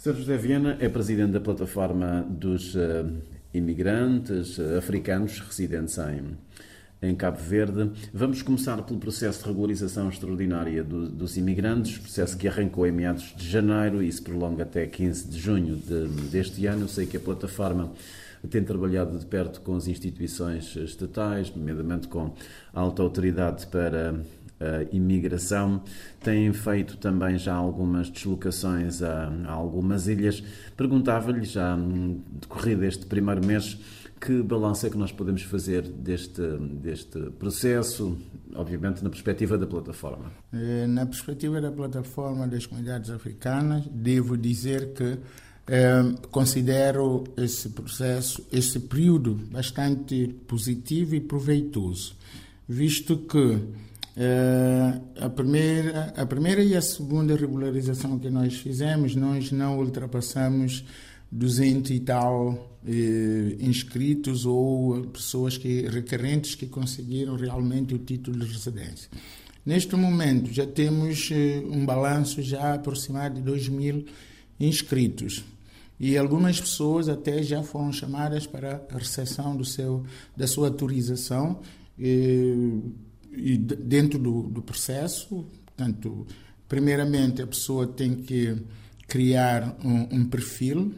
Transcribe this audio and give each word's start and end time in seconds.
Sérgio 0.00 0.22
José 0.22 0.38
Viana 0.38 0.78
é 0.80 0.88
presidente 0.88 1.32
da 1.32 1.40
plataforma 1.40 2.26
dos 2.26 2.74
uh, 2.74 3.06
imigrantes 3.52 4.56
uh, 4.56 4.78
africanos 4.78 5.40
residentes 5.40 5.98
em, 5.98 6.38
em 7.06 7.14
Cabo 7.14 7.36
Verde. 7.36 7.90
Vamos 8.10 8.40
começar 8.40 8.80
pelo 8.80 8.98
processo 8.98 9.42
de 9.42 9.48
regularização 9.50 10.08
extraordinária 10.08 10.82
do, 10.82 11.06
dos 11.06 11.36
imigrantes, 11.36 11.98
processo 11.98 12.34
que 12.38 12.48
arrancou 12.48 12.86
em 12.86 12.92
meados 12.92 13.34
de 13.36 13.46
janeiro 13.46 14.02
e 14.02 14.10
se 14.10 14.22
prolonga 14.22 14.62
até 14.62 14.86
15 14.86 15.28
de 15.28 15.38
junho 15.38 15.76
de, 15.76 16.08
deste 16.30 16.64
ano. 16.64 16.84
Eu 16.84 16.88
sei 16.88 17.04
que 17.04 17.18
a 17.18 17.20
plataforma 17.20 17.92
tem 18.48 18.62
trabalhado 18.62 19.18
de 19.18 19.26
perto 19.26 19.60
com 19.60 19.76
as 19.76 19.86
instituições 19.86 20.76
estatais, 20.76 21.54
nomeadamente 21.54 22.08
com 22.08 22.32
a 22.72 22.80
alta 22.80 23.02
autoridade 23.02 23.66
para 23.66 24.14
uh, 24.14 24.88
imigração. 24.94 25.82
Têm 26.22 26.52
feito 26.52 26.96
também 26.96 27.38
já 27.38 27.54
algumas 27.54 28.10
deslocações 28.10 29.02
a, 29.02 29.32
a 29.46 29.52
algumas 29.52 30.08
ilhas. 30.08 30.42
Perguntava-lhe, 30.76 31.44
já 31.44 31.76
no 31.76 32.22
decorrer 32.40 32.78
deste 32.78 33.06
primeiro 33.06 33.44
mês, 33.44 33.78
que 34.20 34.42
balanço 34.42 34.86
é 34.86 34.90
que 34.90 34.98
nós 34.98 35.10
podemos 35.10 35.42
fazer 35.42 35.82
deste, 35.82 36.42
deste 36.82 37.18
processo, 37.38 38.18
obviamente 38.54 39.02
na 39.02 39.08
perspectiva 39.08 39.56
da 39.56 39.66
plataforma? 39.66 40.30
Eh, 40.52 40.86
na 40.86 41.06
perspectiva 41.06 41.58
da 41.58 41.72
plataforma 41.72 42.46
das 42.46 42.66
comunidades 42.66 43.08
africanas, 43.08 43.86
devo 43.90 44.36
dizer 44.36 44.92
que 44.92 45.18
eh, 45.70 46.14
considero 46.32 47.22
esse 47.36 47.68
processo, 47.68 48.44
esse 48.50 48.80
período 48.80 49.36
bastante 49.52 50.26
positivo 50.46 51.14
e 51.14 51.20
proveitoso, 51.20 52.16
visto 52.68 53.18
que 53.18 53.90
Uh, 54.10 55.24
a, 55.24 55.30
primeira, 55.30 56.12
a 56.16 56.26
primeira 56.26 56.62
e 56.62 56.76
a 56.76 56.82
segunda 56.82 57.36
regularização 57.36 58.18
que 58.18 58.28
nós 58.28 58.54
fizemos, 58.54 59.14
nós 59.14 59.52
não 59.52 59.78
ultrapassamos 59.78 60.84
200 61.30 61.90
e 61.92 62.00
tal 62.00 62.76
eh, 62.86 63.56
inscritos 63.60 64.44
ou 64.44 65.02
pessoas 65.06 65.56
que, 65.56 65.82
requerentes 65.82 66.56
que 66.56 66.66
conseguiram 66.66 67.36
realmente 67.36 67.94
o 67.94 67.98
título 67.98 68.44
de 68.44 68.52
residência. 68.52 69.08
Neste 69.64 69.94
momento 69.94 70.52
já 70.52 70.66
temos 70.66 71.30
eh, 71.30 71.62
um 71.64 71.86
balanço 71.86 72.42
já 72.42 72.74
aproximado 72.74 73.36
de 73.36 73.42
2 73.42 73.68
mil 73.68 74.04
inscritos 74.58 75.44
e 76.00 76.16
algumas 76.16 76.58
pessoas 76.58 77.10
até 77.10 77.42
já 77.42 77.62
foram 77.62 77.92
chamadas 77.92 78.46
para 78.46 78.82
a 78.90 78.96
recepção 78.96 79.54
do 79.54 79.66
seu, 79.66 80.02
da 80.34 80.46
sua 80.46 80.68
autorização. 80.68 81.60
Eh, 81.98 82.80
e 83.32 83.58
dentro 83.58 84.18
do, 84.18 84.44
do 84.44 84.62
processo, 84.62 85.46
portanto, 85.66 86.26
primeiramente 86.66 87.42
a 87.42 87.46
pessoa 87.46 87.86
tem 87.86 88.14
que 88.14 88.56
criar 89.06 89.76
um, 89.84 90.08
um, 90.10 90.24
perfil, 90.24 90.94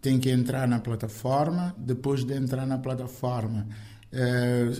tem 0.00 0.20
que 0.20 0.30
entrar 0.30 0.68
na 0.68 0.78
plataforma, 0.78 1.74
depois 1.78 2.22
de 2.22 2.34
entrar 2.34 2.66
na 2.66 2.78
plataforma 2.78 3.66
é, 4.12 4.70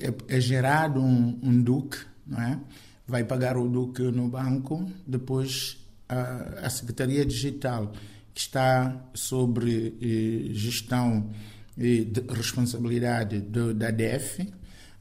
é, 0.00 0.36
é 0.36 0.40
gerado 0.40 1.00
um, 1.00 1.38
um 1.42 1.60
DUC, 1.60 1.98
não 2.26 2.40
é? 2.40 2.60
vai 3.06 3.24
pagar 3.24 3.56
o 3.56 3.68
DUC 3.68 4.02
no 4.12 4.28
banco, 4.28 4.90
depois 5.06 5.78
a, 6.08 6.66
a 6.66 6.70
Secretaria 6.70 7.24
Digital, 7.24 7.92
está 8.38 9.10
sobre 9.14 9.94
eh, 10.00 10.54
gestão 10.54 11.30
e 11.76 12.06
responsabilidade 12.30 13.40
do, 13.40 13.74
da 13.74 13.90
DEF, 13.90 14.48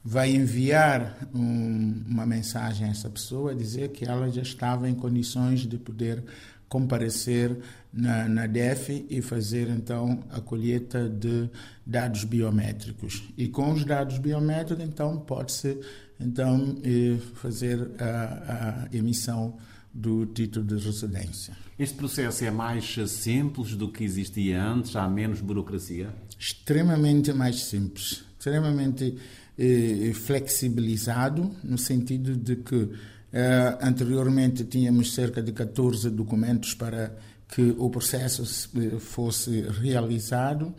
vai 0.04 0.32
enviar 0.32 1.18
um, 1.34 2.04
uma 2.08 2.26
mensagem 2.26 2.88
a 2.88 2.92
essa 2.92 3.10
pessoa, 3.10 3.54
dizer 3.54 3.90
que 3.90 4.06
ela 4.06 4.30
já 4.30 4.42
estava 4.42 4.90
em 4.90 4.96
condições 4.96 5.62
de 5.62 5.78
poder 5.78 6.24
comparecer 6.70 7.58
na, 7.94 8.28
na 8.28 8.48
DEF 8.48 9.06
e 9.10 9.22
fazer 9.22 9.70
então 9.70 10.24
a 10.32 10.42
colheita 10.42 11.10
de 11.10 11.50
dados 11.86 12.24
biométricos. 12.24 13.24
E 13.38 13.48
com 13.48 13.72
os 13.72 13.86
dados 13.86 14.18
biométricos, 14.18 14.84
então, 14.84 15.18
pode-se 15.20 15.80
então, 16.20 16.78
eh, 16.84 17.18
fazer 17.36 17.92
a, 18.00 18.88
a 18.92 18.96
emissão 18.96 19.58
do 19.98 20.28
título 20.28 20.64
de 20.64 20.76
residência. 20.76 21.58
Este 21.78 21.96
processo 21.96 22.46
é 22.46 22.52
mais 22.52 22.96
simples 23.08 23.76
do 23.76 23.92
que 23.92 24.04
existia 24.04 24.64
antes? 24.64 24.96
Há 24.96 25.10
menos 25.10 25.42
burocracia? 25.42 26.14
Extremamente 26.40 27.34
mais 27.34 27.64
simples. 27.64 28.24
Extremamente 28.38 29.18
eh, 29.58 30.12
flexibilizado, 30.14 31.52
no 31.64 31.78
sentido 31.80 32.36
de 32.36 32.58
que 32.58 32.90
eh, 33.34 33.78
anteriormente 33.82 34.66
tínhamos 34.66 35.14
cerca 35.14 35.42
de 35.42 35.52
14 35.52 36.12
documentos 36.12 36.76
para 36.76 37.18
que 37.48 37.74
o 37.78 37.90
processo 37.90 38.44
eh, 38.78 39.00
fosse 39.00 39.62
realizado 39.82 40.76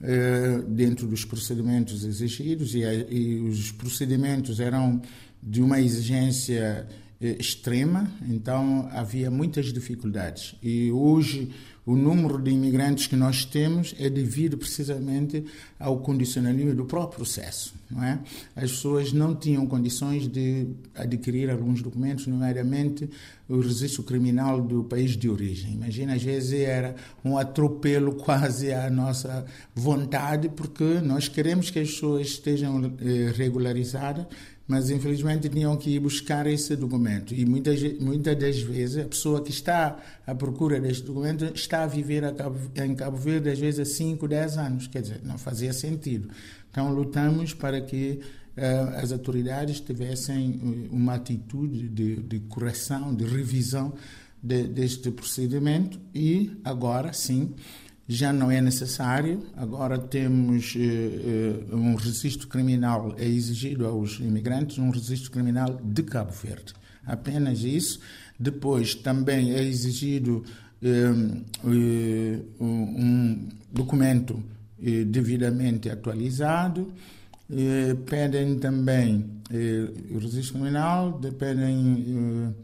eh, 0.00 0.62
dentro 0.66 1.06
dos 1.06 1.24
procedimentos 1.24 2.04
exigidos 2.04 2.74
e, 2.74 2.80
e, 2.80 3.40
os 3.40 3.70
procedimentos 3.70 4.60
eram 4.60 5.02
de 5.42 5.60
uma 5.60 5.80
exigência 5.80 6.86
extrema, 7.38 8.10
então 8.28 8.88
havia 8.92 9.30
muitas 9.30 9.72
dificuldades. 9.72 10.54
E 10.62 10.90
hoje 10.90 11.50
o 11.84 11.96
número 11.96 12.40
de 12.40 12.50
imigrantes 12.50 13.08
que 13.08 13.16
nós 13.16 13.44
temos 13.44 13.92
é 13.98 14.08
devido 14.08 14.56
precisamente 14.56 15.44
ao 15.80 15.98
condicionalismo 15.98 16.74
do 16.74 16.84
próprio 16.84 17.18
processo. 17.18 17.74
Não 17.90 18.02
é? 18.02 18.20
As 18.54 18.70
pessoas 18.70 19.12
não 19.12 19.34
tinham 19.34 19.66
condições 19.66 20.28
de 20.28 20.68
adquirir 20.94 21.50
alguns 21.50 21.82
documentos, 21.82 22.26
nomeadamente 22.26 23.10
o 23.48 23.60
registro 23.60 24.04
criminal 24.04 24.62
do 24.62 24.84
país 24.84 25.16
de 25.16 25.28
origem. 25.28 25.74
Imagina, 25.74 26.14
às 26.14 26.22
vezes 26.22 26.52
era 26.60 26.94
um 27.24 27.36
atropelo 27.36 28.14
quase 28.24 28.72
à 28.72 28.88
nossa 28.88 29.44
vontade, 29.74 30.48
porque 30.48 31.00
nós 31.00 31.26
queremos 31.26 31.68
que 31.68 31.80
as 31.80 31.90
pessoas 31.90 32.28
estejam 32.28 32.94
eh, 33.00 33.32
regularizadas, 33.36 34.26
mas 34.66 34.90
infelizmente 34.90 35.48
tinham 35.48 35.76
que 35.76 35.90
ir 35.90 36.00
buscar 36.00 36.46
esse 36.46 36.76
documento. 36.76 37.34
E 37.34 37.44
muitas, 37.44 37.80
muitas 38.00 38.36
das 38.38 38.60
vezes 38.60 39.04
a 39.04 39.08
pessoa 39.08 39.42
que 39.42 39.50
está 39.50 39.96
à 40.26 40.34
procura 40.34 40.80
deste 40.80 41.04
documento 41.04 41.44
está 41.54 41.82
a 41.82 41.86
viver 41.86 42.24
a 42.24 42.32
Cabo, 42.32 42.58
em 42.76 42.94
Cabo 42.94 43.16
Verde, 43.16 43.50
às 43.50 43.58
vezes 43.58 43.80
há 43.80 43.94
5, 43.94 44.28
10 44.28 44.58
anos. 44.58 44.86
Quer 44.86 45.02
dizer, 45.02 45.20
não 45.24 45.36
fazia 45.36 45.72
sentido. 45.72 46.28
Então 46.70 46.92
lutamos 46.92 47.52
para 47.52 47.80
que 47.80 48.20
uh, 48.56 48.96
as 49.02 49.12
autoridades 49.12 49.80
tivessem 49.80 50.60
eh, 50.62 50.88
uma 50.90 51.14
atitude 51.14 51.88
de, 51.88 52.16
de 52.16 52.40
correção, 52.40 53.14
de 53.14 53.24
revisão 53.24 53.92
de, 54.42 54.64
deste 54.64 55.10
procedimento 55.10 56.00
e 56.14 56.52
agora 56.64 57.12
sim 57.12 57.54
já 58.12 58.32
não 58.32 58.50
é 58.50 58.60
necessário. 58.60 59.42
Agora 59.56 59.98
temos 59.98 60.74
eh, 60.76 61.74
um 61.74 61.94
registro 61.94 62.48
criminal, 62.48 63.14
é 63.18 63.26
exigido 63.26 63.86
aos 63.86 64.18
imigrantes 64.20 64.78
um 64.78 64.90
registro 64.90 65.30
criminal 65.30 65.80
de 65.82 66.02
Cabo 66.02 66.32
Verde. 66.32 66.74
Apenas 67.06 67.60
isso. 67.60 68.00
Depois 68.38 68.94
também 68.94 69.52
é 69.52 69.62
exigido 69.62 70.44
eh, 70.82 72.38
um 72.60 73.48
documento 73.72 74.42
devidamente 75.06 75.88
atualizado. 75.88 76.92
Pedem 78.06 78.58
também 78.58 79.24
o 80.10 80.18
registro 80.18 80.54
criminal, 80.54 81.20
pedem 81.38 82.54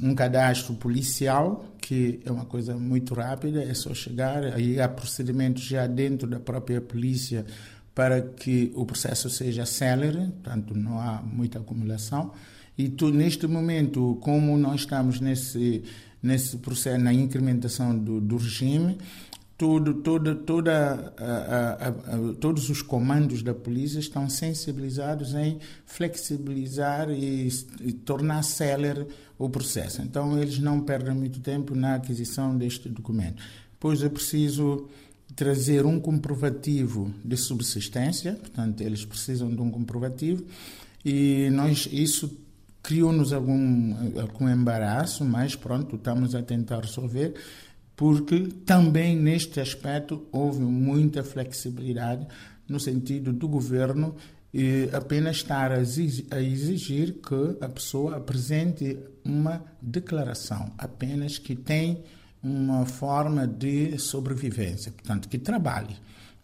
um 0.00 0.14
cadastro 0.14 0.74
policial, 0.74 1.69
que 1.90 2.20
é 2.24 2.30
uma 2.30 2.44
coisa 2.44 2.76
muito 2.76 3.14
rápida, 3.14 3.64
é 3.64 3.74
só 3.74 3.92
chegar, 3.92 4.44
aí 4.44 4.80
há 4.80 4.88
procedimentos 4.88 5.64
já 5.64 5.88
dentro 5.88 6.28
da 6.28 6.38
própria 6.38 6.80
polícia 6.80 7.44
para 7.92 8.22
que 8.22 8.70
o 8.76 8.86
processo 8.86 9.28
seja 9.28 9.66
célere, 9.66 10.28
portanto 10.40 10.72
não 10.72 11.00
há 11.00 11.20
muita 11.20 11.58
acumulação. 11.58 12.30
E 12.78 12.88
tu, 12.88 13.10
neste 13.10 13.44
momento, 13.48 14.16
como 14.20 14.56
nós 14.56 14.82
estamos 14.82 15.18
nesse, 15.18 15.82
nesse 16.22 16.58
processo, 16.58 17.02
na 17.02 17.12
incrementação 17.12 17.98
do, 17.98 18.20
do 18.20 18.36
regime, 18.36 18.96
tudo, 19.58 19.94
toda, 19.94 20.36
toda, 20.36 21.12
a, 21.18 21.24
a, 21.24 21.88
a, 21.88 22.34
todos 22.40 22.70
os 22.70 22.82
comandos 22.82 23.42
da 23.42 23.52
polícia 23.52 23.98
estão 23.98 24.30
sensibilizados 24.30 25.34
em 25.34 25.58
flexibilizar 25.84 27.10
e, 27.10 27.48
e 27.80 27.92
tornar 27.92 28.44
célere 28.44 29.08
o 29.44 29.50
processo. 29.50 30.02
Então, 30.02 30.40
eles 30.40 30.58
não 30.58 30.80
perdem 30.80 31.14
muito 31.14 31.40
tempo 31.40 31.74
na 31.74 31.94
aquisição 31.94 32.56
deste 32.56 32.88
documento. 32.88 33.42
Pois 33.78 34.02
é 34.02 34.08
preciso 34.08 34.88
trazer 35.34 35.86
um 35.86 35.98
comprovativo 35.98 37.12
de 37.24 37.36
subsistência, 37.36 38.34
portanto, 38.34 38.82
eles 38.82 39.04
precisam 39.04 39.48
de 39.48 39.60
um 39.60 39.70
comprovativo, 39.70 40.44
e 41.04 41.48
nós 41.50 41.88
isso 41.90 42.36
criou-nos 42.82 43.32
algum, 43.32 44.20
algum 44.20 44.48
embaraço, 44.48 45.24
mas 45.24 45.54
pronto, 45.54 45.96
estamos 45.96 46.34
a 46.34 46.42
tentar 46.42 46.80
resolver 46.80 47.34
porque 48.00 48.48
também 48.64 49.14
neste 49.14 49.60
aspecto 49.60 50.26
houve 50.32 50.60
muita 50.60 51.22
flexibilidade 51.22 52.26
no 52.66 52.80
sentido 52.80 53.30
do 53.30 53.46
governo 53.46 54.16
e 54.54 54.88
apenas 54.90 55.36
estar 55.36 55.70
a 55.70 55.80
exigir 55.80 57.20
que 57.20 57.62
a 57.62 57.68
pessoa 57.68 58.16
apresente 58.16 58.98
uma 59.24 59.62
declaração, 59.80 60.72
apenas 60.78 61.38
que 61.38 61.54
tem 61.54 62.02
uma 62.42 62.86
forma 62.86 63.46
de 63.46 63.98
sobrevivência, 63.98 64.92
portanto, 64.92 65.28
que 65.28 65.38
trabalhe. 65.38 65.96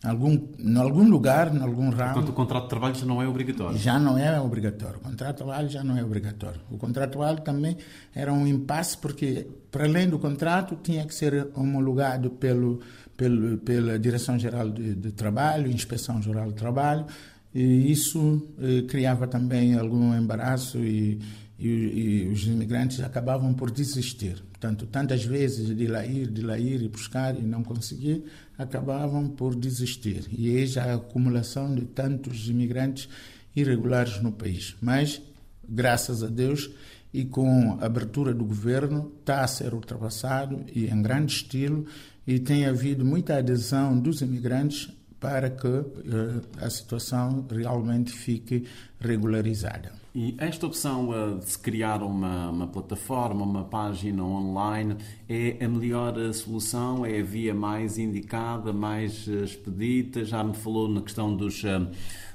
Algum, 0.05 0.38
em 0.58 0.76
algum 0.76 1.08
lugar, 1.08 1.52
em 1.52 1.61
algum 1.61 1.88
ramo. 1.88 2.12
Portanto, 2.12 2.28
o 2.28 2.32
contrato 2.32 2.64
de 2.64 2.69
trabalho 2.69 2.94
já 2.94 3.06
não 3.06 3.23
é 3.23 3.26
obrigatório? 3.26 3.78
Já 3.78 3.99
não 3.99 4.19
é 4.19 4.40
obrigatório. 4.40 4.99
O 4.99 5.00
contrato 5.00 5.31
de 5.31 5.37
trabalho 5.38 5.69
já 5.69 5.82
não 5.82 5.96
é 5.96 6.05
obrigatório. 6.05 6.61
O 6.70 6.76
contrato 6.76 7.11
de 7.11 7.17
trabalho 7.17 7.40
também 7.40 7.76
era 8.14 8.32
um 8.32 8.46
impasse, 8.46 8.96
porque, 8.99 9.49
para 9.70 9.84
além 9.84 10.08
do 10.08 10.19
contrato, 10.19 10.79
tinha 10.82 11.05
que 11.06 11.14
ser 11.14 11.49
homologado 11.55 12.31
pelo, 12.31 12.81
pelo, 13.17 13.56
pela 13.58 13.99
Direção-Geral 13.99 14.69
de, 14.70 14.94
de, 14.94 15.12
Trabalho, 15.12 15.70
Inspeção 15.70 16.20
Geral 16.20 16.49
de 16.49 16.55
Trabalho, 16.55 17.06
e 17.55 17.90
isso 17.90 18.49
eh, 18.61 18.82
criava 18.82 19.26
também 19.26 19.79
algum 19.79 20.14
embaraço 20.14 20.79
e, 20.79 21.19
e, 21.58 21.69
e, 21.69 22.29
os 22.29 22.47
imigrantes 22.47 23.00
acabavam 23.00 23.55
por 23.55 23.70
desistir. 23.70 24.43
Portanto, 24.50 24.87
tantas 24.87 25.25
vezes 25.25 25.75
de 25.75 25.87
lá 25.87 26.05
ir, 26.05 26.31
de 26.31 26.43
lá 26.43 26.58
ir 26.58 26.82
e 26.82 26.88
buscar 26.88 27.38
e 27.38 27.43
não 27.43 27.62
conseguir, 27.62 28.25
acabavam 28.58 29.29
por 29.29 29.55
desistir. 29.55 30.26
E 30.31 30.49
eis 30.49 30.76
a 30.76 30.94
acumulação 30.94 31.75
de 31.75 31.87
tantos 31.87 32.49
imigrantes 32.49 33.08
irregulares 33.55 34.20
no 34.20 34.32
país. 34.32 34.76
Mas, 34.81 35.20
graças 35.67 36.23
a 36.23 36.29
Deus, 36.29 36.70
e 37.12 37.25
com 37.25 37.79
a 37.81 37.87
abertura 37.87 38.35
do 38.35 38.44
governo, 38.44 39.12
está 39.20 39.43
a 39.43 39.47
ser 39.47 39.73
ultrapassado 39.73 40.62
e 40.75 40.87
em 40.87 41.03
grande 41.03 41.32
estilo, 41.32 41.87
e 42.26 42.38
tem 42.38 42.67
havido 42.67 43.05
muita 43.05 43.38
adesão 43.38 43.99
dos 43.99 44.20
imigrantes 44.20 44.91
para 45.21 45.51
que 45.51 45.67
uh, 45.67 46.43
a 46.61 46.69
situação 46.69 47.47
realmente 47.51 48.13
fique 48.13 48.67
regularizada. 49.01 49.93
E 50.15 50.35
esta 50.39 50.67
opção 50.67 51.11
uh, 51.11 51.39
de 51.39 51.51
se 51.51 51.59
criar 51.59 52.03
uma, 52.03 52.51
uma, 52.51 52.67
plataforma, 52.67 53.45
uma 53.45 53.65
página 53.65 54.25
online, 54.25 54.97
é 55.29 55.63
a 55.65 55.69
melhor 55.69 56.17
uh, 56.17 56.33
solução? 56.33 57.05
É 57.05 57.21
a 57.21 57.23
via 57.23 57.55
mais 57.55 57.99
indicada, 57.99 58.73
mais 58.73 59.27
expedita? 59.27 60.25
Já 60.25 60.43
me 60.43 60.55
falou 60.55 60.89
na 60.89 61.03
questão 61.03 61.35
dos 61.35 61.63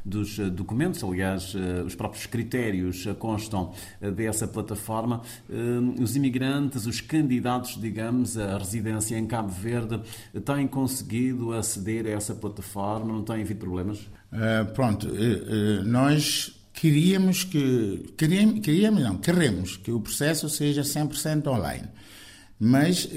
dos 0.03 0.39
eh, 0.39 0.50
documentos, 0.50 1.03
aliás, 1.03 1.53
eh, 1.56 1.83
os 1.83 1.95
próprios 1.95 2.25
critérios 2.25 3.06
eh, 3.06 3.13
constam 3.13 3.74
dessa 4.15 4.48
plataforma. 4.48 5.21
Os 6.00 6.15
imigrantes, 6.15 6.86
os 6.86 7.01
candidatos, 7.01 7.80
digamos, 7.80 8.38
à 8.38 8.57
residência 8.57 9.18
em 9.18 9.25
Cabo 9.25 9.50
Verde, 9.50 10.00
têm 10.44 10.68
conseguido 10.68 11.53
aceder 11.53 12.07
a 12.07 12.09
essa 12.12 12.33
plataforma? 12.33 13.13
Não 13.13 13.24
têm 13.24 13.42
havido 13.42 13.59
problemas? 13.59 14.00
Uh, 14.00 14.71
pronto, 14.74 15.07
uh, 15.07 15.12
uh, 15.12 15.83
nós 15.83 16.59
queríamos 16.74 17.44
que, 17.44 18.13
queríamos, 18.18 18.59
queríamos 18.62 19.04
não, 19.04 19.18
queremos 19.18 19.77
que 19.77 19.92
o 19.92 20.00
processo 20.00 20.50
seja 20.50 20.81
100% 20.81 21.47
online. 21.47 21.88
Mas 22.63 23.09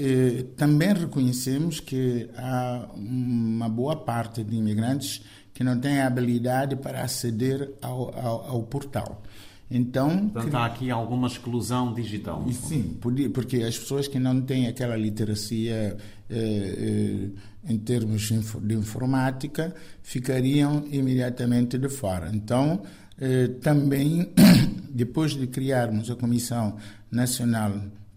também 0.57 0.91
reconhecemos 0.91 1.79
que 1.79 2.27
há 2.35 2.89
uma 2.95 3.69
boa 3.69 3.95
parte 3.95 4.43
de 4.43 4.55
imigrantes 4.55 5.21
que 5.55 5.63
não 5.63 5.79
têm 5.79 6.01
habilidade 6.01 6.75
para 6.75 7.01
aceder 7.01 7.71
ao, 7.81 8.13
ao, 8.13 8.51
ao 8.51 8.63
portal. 8.63 9.23
Então, 9.71 10.29
Portanto, 10.29 10.55
há 10.55 10.65
aqui 10.65 10.91
alguma 10.91 11.27
exclusão 11.27 11.93
digital. 11.93 12.45
Sim, 12.51 12.99
porque 13.33 13.63
as 13.63 13.79
pessoas 13.79 14.07
que 14.07 14.19
não 14.19 14.39
têm 14.41 14.67
aquela 14.67 14.95
literacia 14.95 15.97
eh, 16.29 16.35
eh, 16.37 17.29
em 17.67 17.77
termos 17.79 18.31
de 18.61 18.75
informática 18.75 19.73
ficariam 20.03 20.85
imediatamente 20.91 21.79
de 21.79 21.89
fora. 21.89 22.29
Então, 22.31 22.83
eh, 23.17 23.47
também, 23.61 24.29
depois 24.91 25.31
de 25.31 25.47
criarmos 25.47 26.11
a 26.11 26.15
Comissão 26.15 26.75
Nacional 27.09 27.71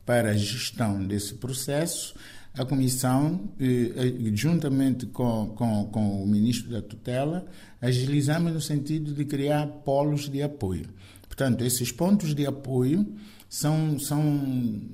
para 0.05 0.31
a 0.31 0.37
Gestão 0.37 1.03
desse 1.07 1.35
processo, 1.35 2.15
a 2.59 2.65
Comissão, 2.65 3.49
eh, 3.61 3.93
eh, 3.97 4.31
juntamente 4.35 5.07
com, 5.07 5.55
com, 5.55 5.87
com 5.87 6.23
o 6.25 6.27
Ministro 6.27 6.71
da 6.71 6.83
Tutela, 6.83 7.47
agilizamos 7.81 8.53
no 8.53 8.61
sentido 8.61 9.15
de 9.15 9.25
criar 9.25 9.67
polos 9.85 10.29
de 10.29 10.43
apoio. 10.43 10.89
Portanto, 11.29 11.65
esses 11.65 11.93
pontos 11.93 12.35
de 12.35 12.47
apoio 12.47 13.07
são, 13.49 13.97
são 14.01 14.21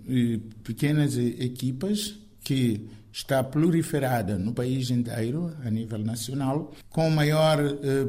eh, 0.06 0.40
pequenas 0.62 1.16
equipas 1.16 2.14
que 2.40 2.86
está 3.10 3.42
proliferada 3.42 4.36
no 4.36 4.52
país 4.52 4.90
inteiro, 4.90 5.56
a 5.64 5.70
nível 5.70 6.00
nacional, 6.00 6.70
com 6.90 7.08
maior 7.08 7.58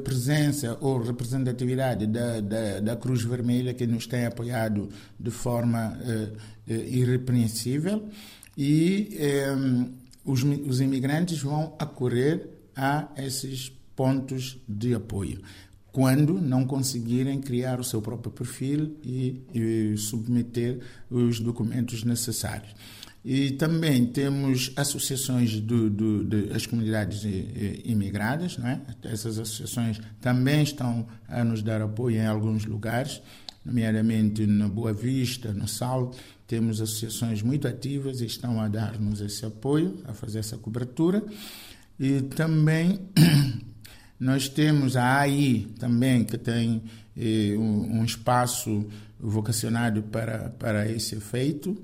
presença 0.04 0.76
ou 0.82 1.00
representatividade 1.00 2.08
da, 2.08 2.42
da, 2.42 2.80
da, 2.80 2.96
Cruz 2.96 3.24
Vermelha, 3.24 3.76
que 3.76 3.86
nos 3.86 4.08
tem 4.08 4.26
apoiado 4.26 4.90
de 5.20 5.30
forma 5.30 5.96
irrepreensível 6.68 8.10
e 8.58 9.16
eh, 9.20 9.56
os, 10.24 10.44
os 10.44 10.82
imigrantes 10.82 11.40
vão 11.40 11.76
acorrer 11.80 12.50
a 12.76 13.10
esses 13.18 13.72
pontos 13.96 14.58
de 14.68 14.94
apoio 14.94 15.42
quando 15.96 16.42
não 16.42 16.66
conseguirem 16.66 17.40
criar 17.40 17.80
o 17.80 17.84
seu 17.84 18.02
próprio 18.02 18.30
perfil 18.30 18.98
e, 19.02 19.42
e, 19.54 19.98
submeter 19.98 20.82
os 21.10 21.40
documentos 21.40 22.04
necessários. 22.04 22.76
E 23.24 23.52
também 23.52 24.06
temos 24.06 24.74
associações 24.76 25.58
do, 25.62 25.90
do, 25.90 26.24
das 26.50 26.66
comunidades 26.66 27.24
imigradas, 27.86 28.58
não 28.58 28.68
é? 28.68 28.82
essas 29.04 29.40
associações 29.40 30.02
também 30.20 30.64
estão 30.64 31.08
a 31.30 31.46
nos 31.46 31.64
dar 31.64 31.82
apoio 31.82 32.18
em 32.18 32.28
alguns 32.28 32.66
lugares, 32.66 33.22
nomeadamente 33.64 34.46
na 34.46 34.68
Boa 34.68 34.92
Vista, 34.92 35.54
no 35.54 35.66
Sal, 35.66 36.14
temos 36.48 36.80
associações 36.80 37.42
muito 37.42 37.68
ativas 37.68 38.22
e 38.22 38.26
estão 38.26 38.62
a 38.62 38.68
dar-nos 38.68 39.22
esse 39.22 39.46
apoio, 39.46 39.98
a 40.06 40.14
fazer 40.14 40.40
essa 40.40 40.58
cobertura. 40.58 41.24
E 42.00 42.22
também 42.22 43.00
nós 44.20 44.48
temos 44.48 44.96
a 44.96 45.20
AI 45.20 45.68
também, 45.80 46.24
que 46.24 46.38
tem 46.38 46.84
eh, 47.18 47.56
um, 47.58 48.00
um, 48.00 48.06
espaço 48.06 48.86
vocacionado 49.20 50.04
para, 50.04 50.50
para 50.50 50.90
esse 50.90 51.16
efeito. 51.16 51.76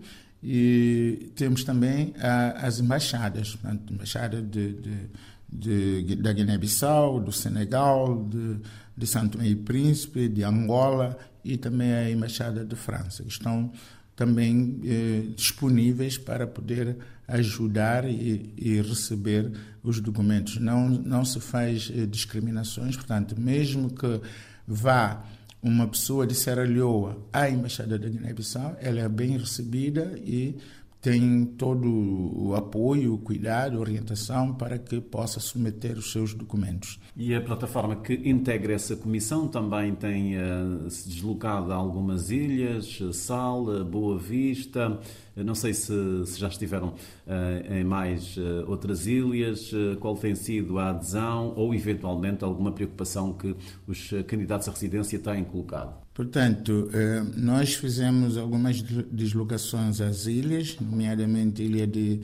E 0.44 1.32
temos 1.36 1.64
também 1.64 2.14
a, 2.20 2.68
as 2.68 2.80
embaixadas, 2.80 3.58
a 3.64 3.74
embaixada 3.74 4.42
de, 4.42 4.74
de, 4.74 6.04
de, 6.04 6.16
da 6.16 6.34
Guiné-Bissau, 6.34 7.20
do 7.20 7.32
Senegal, 7.32 8.26
de, 8.26 8.58
de 8.96 9.08
Santo 9.08 9.44
e 9.44 9.56
Príncipe, 9.56 10.28
de 10.28 10.44
Angola 10.44 11.18
e 11.44 11.58
também 11.58 11.92
a 11.94 12.10
embaixada 12.10 12.64
de 12.64 12.76
França, 12.76 13.24
que 13.24 13.30
estão 13.30 13.72
também 14.22 14.80
eh, 14.86 15.24
disponíveis 15.36 16.16
para 16.16 16.46
poder 16.46 16.96
ajudar 17.28 18.08
e, 18.08 18.54
e, 18.56 18.80
receber 18.80 19.52
os 19.82 20.00
documentos. 20.00 20.58
Não, 20.58 20.88
não 20.88 21.26
se 21.26 21.40
faz 21.40 21.92
eh, 21.92 22.06
discriminações, 22.06 22.96
portanto, 22.96 23.36
mesmo 23.36 23.90
que 23.90 24.22
vá 24.68 25.26
uma 25.60 25.88
pessoa 25.88 26.28
de 26.28 26.36
Serra 26.36 26.62
Leoa 26.62 27.18
à 27.34 27.50
Embaixada 27.50 27.98
da 27.98 28.08
Guiné-Bissau, 28.08 28.78
ela 28.80 29.00
é 29.00 29.10
bem 29.10 29.40
recebida 29.40 30.14
e 30.24 30.56
tem 31.02 31.46
todo 31.58 31.88
o 31.90 32.56
apoio, 32.56 33.16
o 33.16 33.18
cuidado, 33.18 33.78
a 33.78 33.80
orientação 33.80 34.54
para 34.54 34.78
que 34.78 35.02
possa 35.02 35.40
submeter 35.40 35.98
os 35.98 36.12
seus 36.12 36.34
documentos. 36.34 37.00
E 37.18 37.34
a 37.34 37.42
plataforma 37.42 37.96
que 37.96 38.14
integra 38.30 38.74
essa 38.74 38.96
comissão 38.96 39.48
também 39.48 39.96
tem 39.96 40.36
uh, 40.38 40.90
se 40.90 41.10
deslocado 41.10 41.74
a 41.74 41.76
algumas 41.76 42.30
ilhas, 42.30 43.00
Sal, 43.14 43.84
Boa 43.84 44.18
Vista. 44.18 45.00
Não 45.36 45.56
sei 45.56 45.74
se, 45.74 45.94
se 46.26 46.40
já 46.40 46.48
estiveram 46.48 46.90
uh, 46.90 47.74
em 47.74 47.84
mais 47.84 48.36
uh, 48.38 48.66
outras 48.68 49.08
ilhas. 49.08 49.72
qual 50.00 50.16
tem 50.16 50.36
sido 50.36 50.78
a 50.78 50.90
adesão 50.90 51.54
ou, 51.56 51.74
eventualmente, 51.74 52.44
alguma 52.44 52.72
preocupação 52.72 53.34
que 53.34 53.56
os 53.88 54.12
candidatos 54.28 54.68
à 54.68 54.72
residência 54.72 55.20
têm 55.20 55.44
colocado? 55.44 56.02
Portanto, 56.14 56.90
nós 57.38 57.74
fizemos 57.74 58.38
algumas 58.38 58.82
deslocações 58.82 60.02
às 60.02 60.28
ilhas, 60.28 60.78
nomeadamente 60.80 61.64
Ilha 61.64 61.88
de 61.88 62.22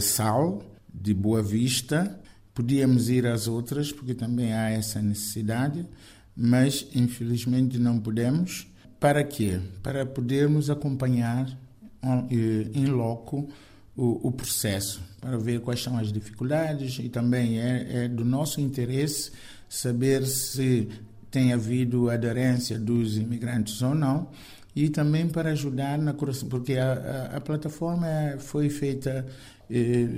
Sal, 0.00 0.62
de 0.92 1.14
Boa 1.14 1.42
Vista. 1.42 2.18
Podíamos 2.54 3.08
ir 3.08 3.26
às 3.26 3.48
outras, 3.48 3.92
porque 3.92 4.14
também 4.14 4.52
há 4.52 4.70
essa 4.70 5.00
necessidade, 5.00 5.86
mas 6.36 6.86
infelizmente 6.94 7.78
não 7.78 7.98
podemos. 7.98 8.66
Para 9.00 9.24
quê? 9.24 9.58
Para 9.82 10.06
podermos 10.06 10.70
acompanhar 10.70 11.58
em 12.02 12.86
loco 12.86 13.48
o, 13.96 14.28
o, 14.28 14.32
processo, 14.32 15.02
para 15.20 15.36
ver 15.36 15.60
quais 15.60 15.82
são 15.82 15.98
as 15.98 16.12
dificuldades 16.12 16.98
e 16.98 17.08
também 17.08 17.60
é, 17.60 18.04
é 18.04 18.08
do 18.08 18.24
nosso 18.24 18.60
interesse 18.60 19.30
saber 19.68 20.26
se 20.26 20.88
tem 21.30 21.52
havido 21.52 22.10
aderência 22.10 22.78
dos 22.78 23.16
imigrantes 23.16 23.80
ou 23.82 23.94
não, 23.94 24.28
e 24.74 24.88
também 24.88 25.28
para 25.28 25.50
ajudar 25.50 25.98
na 25.98 26.14
porque 26.48 26.74
a, 26.74 26.92
a, 27.32 27.36
a 27.36 27.40
plataforma 27.40 28.06
foi 28.38 28.70
feita 28.70 29.26
eh, 29.70 30.08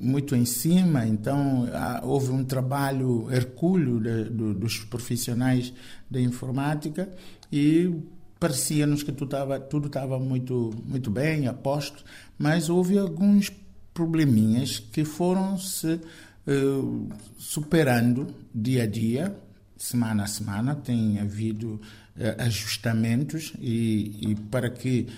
muito 0.00 0.34
em 0.34 0.44
cima, 0.44 1.06
então 1.06 1.68
houve 2.02 2.30
um 2.30 2.44
trabalho 2.44 3.30
hercúleo 3.30 4.00
de, 4.00 4.54
dos 4.54 4.78
profissionais 4.84 5.72
da 6.10 6.20
informática 6.20 7.08
e 7.52 7.94
parecia-nos 8.38 9.02
que 9.02 9.12
tudo 9.12 9.28
estava 9.28 9.60
tudo 9.60 9.90
muito 10.20 10.74
muito 10.84 11.10
bem 11.10 11.46
a 11.48 11.52
posto, 11.52 12.04
mas 12.38 12.68
houve 12.68 12.98
alguns 12.98 13.50
probleminhas 13.92 14.78
que 14.78 15.04
foram 15.04 15.58
se 15.58 16.00
uh, 16.46 17.08
superando 17.38 18.28
dia 18.54 18.84
a 18.84 18.86
dia, 18.86 19.36
semana 19.76 20.24
a 20.24 20.26
semana. 20.26 20.74
Tem 20.74 21.18
havido 21.18 21.80
uh, 22.16 22.42
ajustamentos 22.42 23.52
e, 23.58 24.30
e, 24.30 24.34
para 24.50 24.70
que 24.70 25.08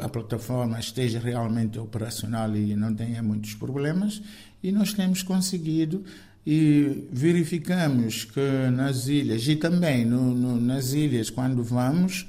a 0.00 0.08
plataforma 0.08 0.78
esteja 0.80 1.18
realmente 1.18 1.78
operacional 1.78 2.56
e 2.56 2.74
não 2.74 2.94
tenha 2.94 3.22
muitos 3.22 3.54
problemas. 3.54 4.22
E 4.62 4.72
nós 4.72 4.92
temos 4.92 5.22
conseguido 5.22 6.04
e 6.46 7.06
verificamos 7.12 8.24
que 8.24 8.70
nas 8.72 9.06
ilhas 9.06 9.46
e 9.46 9.56
também 9.56 10.04
no, 10.04 10.34
no, 10.34 10.60
nas 10.60 10.92
ilhas 10.92 11.28
quando 11.30 11.62
vamos 11.62 12.26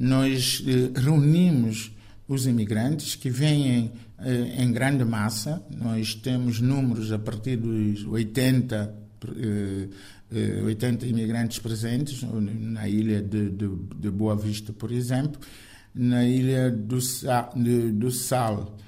nós 0.00 0.64
eh, 0.66 0.98
reunimos 0.98 1.92
os 2.26 2.46
imigrantes 2.46 3.14
que 3.14 3.28
vêm 3.28 3.92
eh, 4.18 4.62
em 4.62 4.72
grande 4.72 5.04
massa. 5.04 5.62
Nós 5.76 6.14
temos 6.14 6.58
números 6.58 7.12
a 7.12 7.18
partir 7.18 7.56
dos 7.56 8.06
80, 8.06 8.94
eh, 10.32 10.62
80 10.64 11.06
imigrantes 11.06 11.58
presentes 11.58 12.22
na 12.22 12.88
ilha 12.88 13.20
de, 13.20 13.50
de, 13.50 13.68
de 13.98 14.10
Boa 14.10 14.34
Vista, 14.34 14.72
por 14.72 14.90
exemplo, 14.90 15.38
na 15.94 16.24
ilha 16.24 16.70
do, 16.70 16.98
do 17.92 18.10
Sal. 18.10 18.78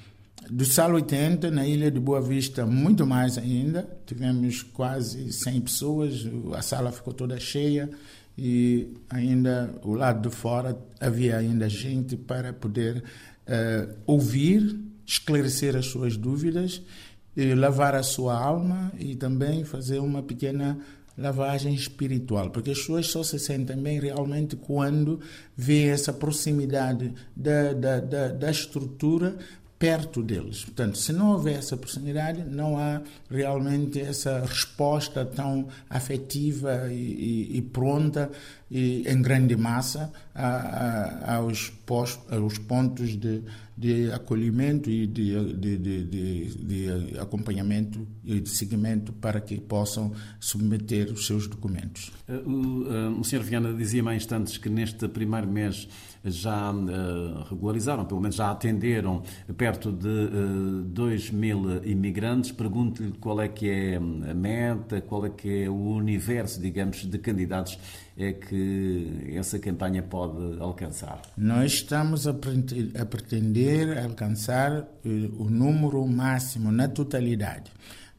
Do 0.51 0.65
Sal 0.65 0.93
80, 0.93 1.51
na 1.51 1.67
ilha 1.67 1.91
de 1.91 2.01
Boa 2.01 2.21
Vista, 2.21 2.67
muito 2.67 3.07
mais 3.07 3.39
ainda. 3.39 3.89
Tivemos 4.05 4.63
quase 4.63 5.33
100 5.33 5.61
pessoas, 5.61 6.29
a 6.55 6.63
sala 6.63 6.91
ficou 6.91 7.15
toda 7.15 7.39
cheia 7.39 7.89
e 8.37 8.93
ainda 9.09 9.75
o 9.83 9.95
lado 9.95 10.29
de 10.29 10.35
fora 10.35 10.77
havia 11.01 11.37
ainda 11.37 11.69
gente 11.69 12.17
para 12.17 12.53
poder 12.53 13.05
uh, 13.47 13.95
ouvir, 14.07 14.79
esclarecer 15.07 15.77
as 15.77 15.87
suas 15.87 16.17
dúvidas, 16.17 16.83
lavar 17.57 17.95
a 17.95 18.03
sua 18.03 18.37
alma 18.37 18.93
e 18.99 19.15
também 19.15 19.65
fazer 19.65 20.01
uma 20.01 20.23
pequena 20.23 20.79
lavagem 21.17 21.75
espiritual, 21.75 22.51
porque 22.51 22.71
as 22.71 22.79
pessoas 22.79 23.07
só 23.07 23.23
se 23.23 23.39
sentem 23.39 23.77
bem 23.77 24.01
realmente 24.01 24.57
quando 24.57 25.21
vê 25.55 25.89
essa 25.89 26.13
proximidade 26.13 27.13
da, 27.37 27.75
da, 27.75 28.01
da, 28.01 28.29
da 28.29 28.51
estrutura 28.51 29.37
perto 29.83 30.23
deles. 30.23 30.65
Portanto, 30.65 30.97
se 30.97 31.13
não 31.13 31.33
houver 31.33 31.59
essa 31.59 31.77
proximidade, 31.77 32.45
não 32.45 32.79
há 32.79 33.03
realmente 33.29 34.01
essa 34.01 34.39
resposta 34.47 35.25
tão 35.25 35.67
afetiva 35.91 36.87
e, 36.89 37.51
e, 37.51 37.57
e 37.59 37.63
pronta 37.63 38.31
e 38.71 39.03
em 39.09 39.21
grande 39.21 39.57
massa 39.57 40.13
a, 40.33 40.47
a, 40.47 41.35
aos, 41.35 41.73
aos 42.31 42.59
pontos 42.59 43.17
de, 43.17 43.43
de 43.77 44.13
acolhimento 44.13 44.89
e 44.89 45.05
de, 45.05 45.53
de, 45.55 45.77
de, 45.77 46.55
de, 46.55 47.19
acompanhamento 47.19 48.07
e 48.25 48.39
de 48.39 48.49
seguimento 48.49 49.13
para 49.13 49.41
que 49.41 49.61
possam 49.61 50.13
submeter 50.39 51.11
os 51.11 51.27
seus 51.27 51.49
documentos. 51.49 52.13
Eh, 52.29 52.35
o, 52.47 52.87
eh, 52.89 53.09
o 53.21 53.25
Sr. 53.25 53.43
Viana 53.43 53.75
dizia 53.75 54.09
há 54.09 54.15
instantes 54.15 54.57
que 54.59 54.69
neste 54.69 55.09
primeiro 55.09 55.49
mês 55.49 55.89
já 56.25 56.73
uh, 56.73 57.45
regularizaram, 57.51 58.05
pelo 58.05 58.21
menos 58.21 58.37
já 58.37 58.51
atenderam 58.51 59.23
perto 59.57 59.91
de 59.91 60.09
uh, 60.09 60.83
2 60.85 61.31
mil 61.31 61.85
imigrantes. 61.85 62.53
Pergunto-lhe 62.53 63.13
qual 63.13 63.41
é 63.41 63.49
que 63.49 63.69
é 63.69 63.97
a 63.97 64.35
meta, 64.35 65.01
qual 65.01 65.27
é 65.27 65.31
que 65.31 65.65
é 65.65 65.69
o 65.69 65.75
universo, 65.75 66.61
digamos, 66.61 66.99
de 67.05 67.19
candidatos 67.19 67.79
é 68.17 68.33
que 68.33 69.33
essa 69.35 69.59
campanha 69.59 70.03
pode 70.03 70.61
alcançar? 70.61 71.23
Nós 71.37 71.73
estamos 71.73 72.27
a, 72.27 72.35
pretender 72.35 73.99
alcançar 73.99 74.73
eh, 75.05 75.09
o 75.39 75.49
número 75.49 76.07
máximo 76.07 76.71
na 76.71 76.89
totalidade, 76.89 77.71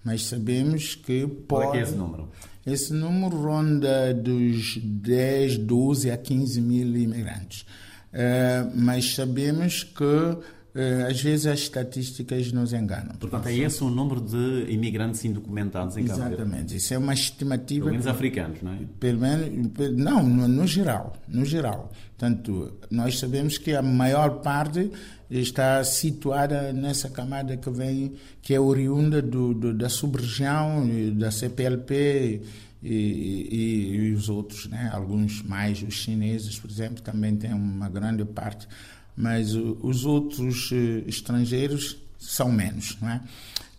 mas 0.04 0.26
sabemos 0.26 0.96
que 0.96 1.28
pode. 1.28 1.46
Qual 1.48 1.64
é, 1.64 1.72
que 1.72 1.78
é 1.78 1.82
esse 1.82 1.96
número? 1.96 2.30
Esse 2.66 2.94
número 2.94 3.42
ronda 3.42 4.14
dos 4.14 4.78
10, 4.78 5.60
12 5.60 6.12
a 6.12 6.18
15 6.18 6.62
mil 6.62 6.96
imigrantes. 6.98 7.66
Uh, 8.14 8.72
mas 8.76 9.16
sabemos 9.16 9.84
que 9.84 10.38
eh, 10.76 11.08
às 11.08 11.22
vezes 11.22 11.46
as 11.46 11.60
estatísticas 11.60 12.52
nos 12.52 12.74
enganam. 12.74 13.16
Portanto, 13.20 13.48
é 13.48 13.56
esse 13.56 13.84
o 13.84 13.92
número 13.92 14.20
de 14.20 14.72
imigrantes 14.72 15.24
indocumentados 15.24 15.98
em 15.98 16.06
Cabo? 16.06 16.24
Exatamente. 16.24 16.76
Isso 16.76 16.94
é 16.96 16.98
uma 16.98 17.14
estimativa... 17.14 17.86
Pelo 17.86 17.92
menos 17.92 18.08
africanos, 18.08 18.62
não 18.64 18.74
é? 18.74 18.80
Pelo 19.00 19.20
menos... 19.20 19.72
Não, 19.96 20.24
no, 20.24 20.48
no, 20.48 20.66
geral. 20.66 21.14
No 21.28 21.46
geral. 21.46 21.92
Portanto, 22.18 22.74
nós 22.90 23.20
sabemos 23.20 23.60
que 23.60 23.76
a 23.76 23.84
maior 23.84 24.42
parte 24.42 24.92
está 25.30 25.84
situada 25.84 26.74
nessa 26.74 27.08
camada 27.08 27.56
que 27.56 27.70
vem, 27.70 28.14
que 28.42 28.56
é 28.56 28.60
oriunda 28.60 29.22
do, 29.22 29.54
do 29.54 29.74
da 29.76 29.90
sub-região, 29.90 30.90
da 31.16 31.30
CPLP 31.30 32.42
e, 32.84 33.48
e, 33.52 33.96
e, 33.96 34.14
os 34.14 34.30
outros, 34.30 34.68
né? 34.68 34.90
alguns 34.94 35.42
mais, 35.42 35.82
os 35.82 35.94
chineses, 35.94 36.60
por 36.60 36.70
exemplo, 36.70 37.02
também 37.02 37.36
têm 37.36 37.54
uma 37.54 37.90
grande 37.90 38.26
parte 38.26 38.68
mas 39.16 39.54
os 39.54 40.06
outros 40.06 40.72
eh, 40.72 41.04
estrangeiros 41.08 41.98
são 42.18 42.52
menos, 42.52 42.98
não 43.02 43.10
é? 43.10 43.22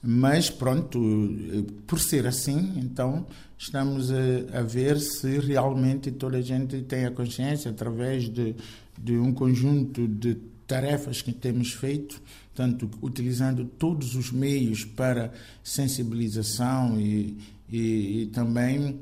Mas 0.03 0.51
pronto, 0.51 0.99
eh, 0.99 1.65
por 1.87 1.99
ser 1.99 2.27
assim, 2.27 2.75
então 2.77 3.27
estamos 3.59 4.11
a, 4.11 4.59
a, 4.59 4.63
ver 4.63 5.01
se 5.01 5.39
realmente 5.39 6.11
toda 6.13 6.39
a 6.39 6.43
gente 6.43 6.83
tem 6.83 7.05
a 7.07 7.11
consciência 7.11 7.71
através 7.71 8.29
de, 8.29 8.55
de 8.99 9.17
um 9.17 9.33
conjunto 9.33 10.07
de 10.07 10.37
tarefas 10.67 11.21
que 11.21 11.33
temos 11.33 11.73
feito, 11.73 12.21
tanto 12.55 12.89
utilizando 13.03 13.65
todos 13.65 14.15
os 14.15 14.31
meios 14.31 14.85
para 14.85 15.33
sensibilização 15.63 17.01
e, 17.01 17.37
e, 17.69 18.23
e 18.23 18.27
também 18.27 19.01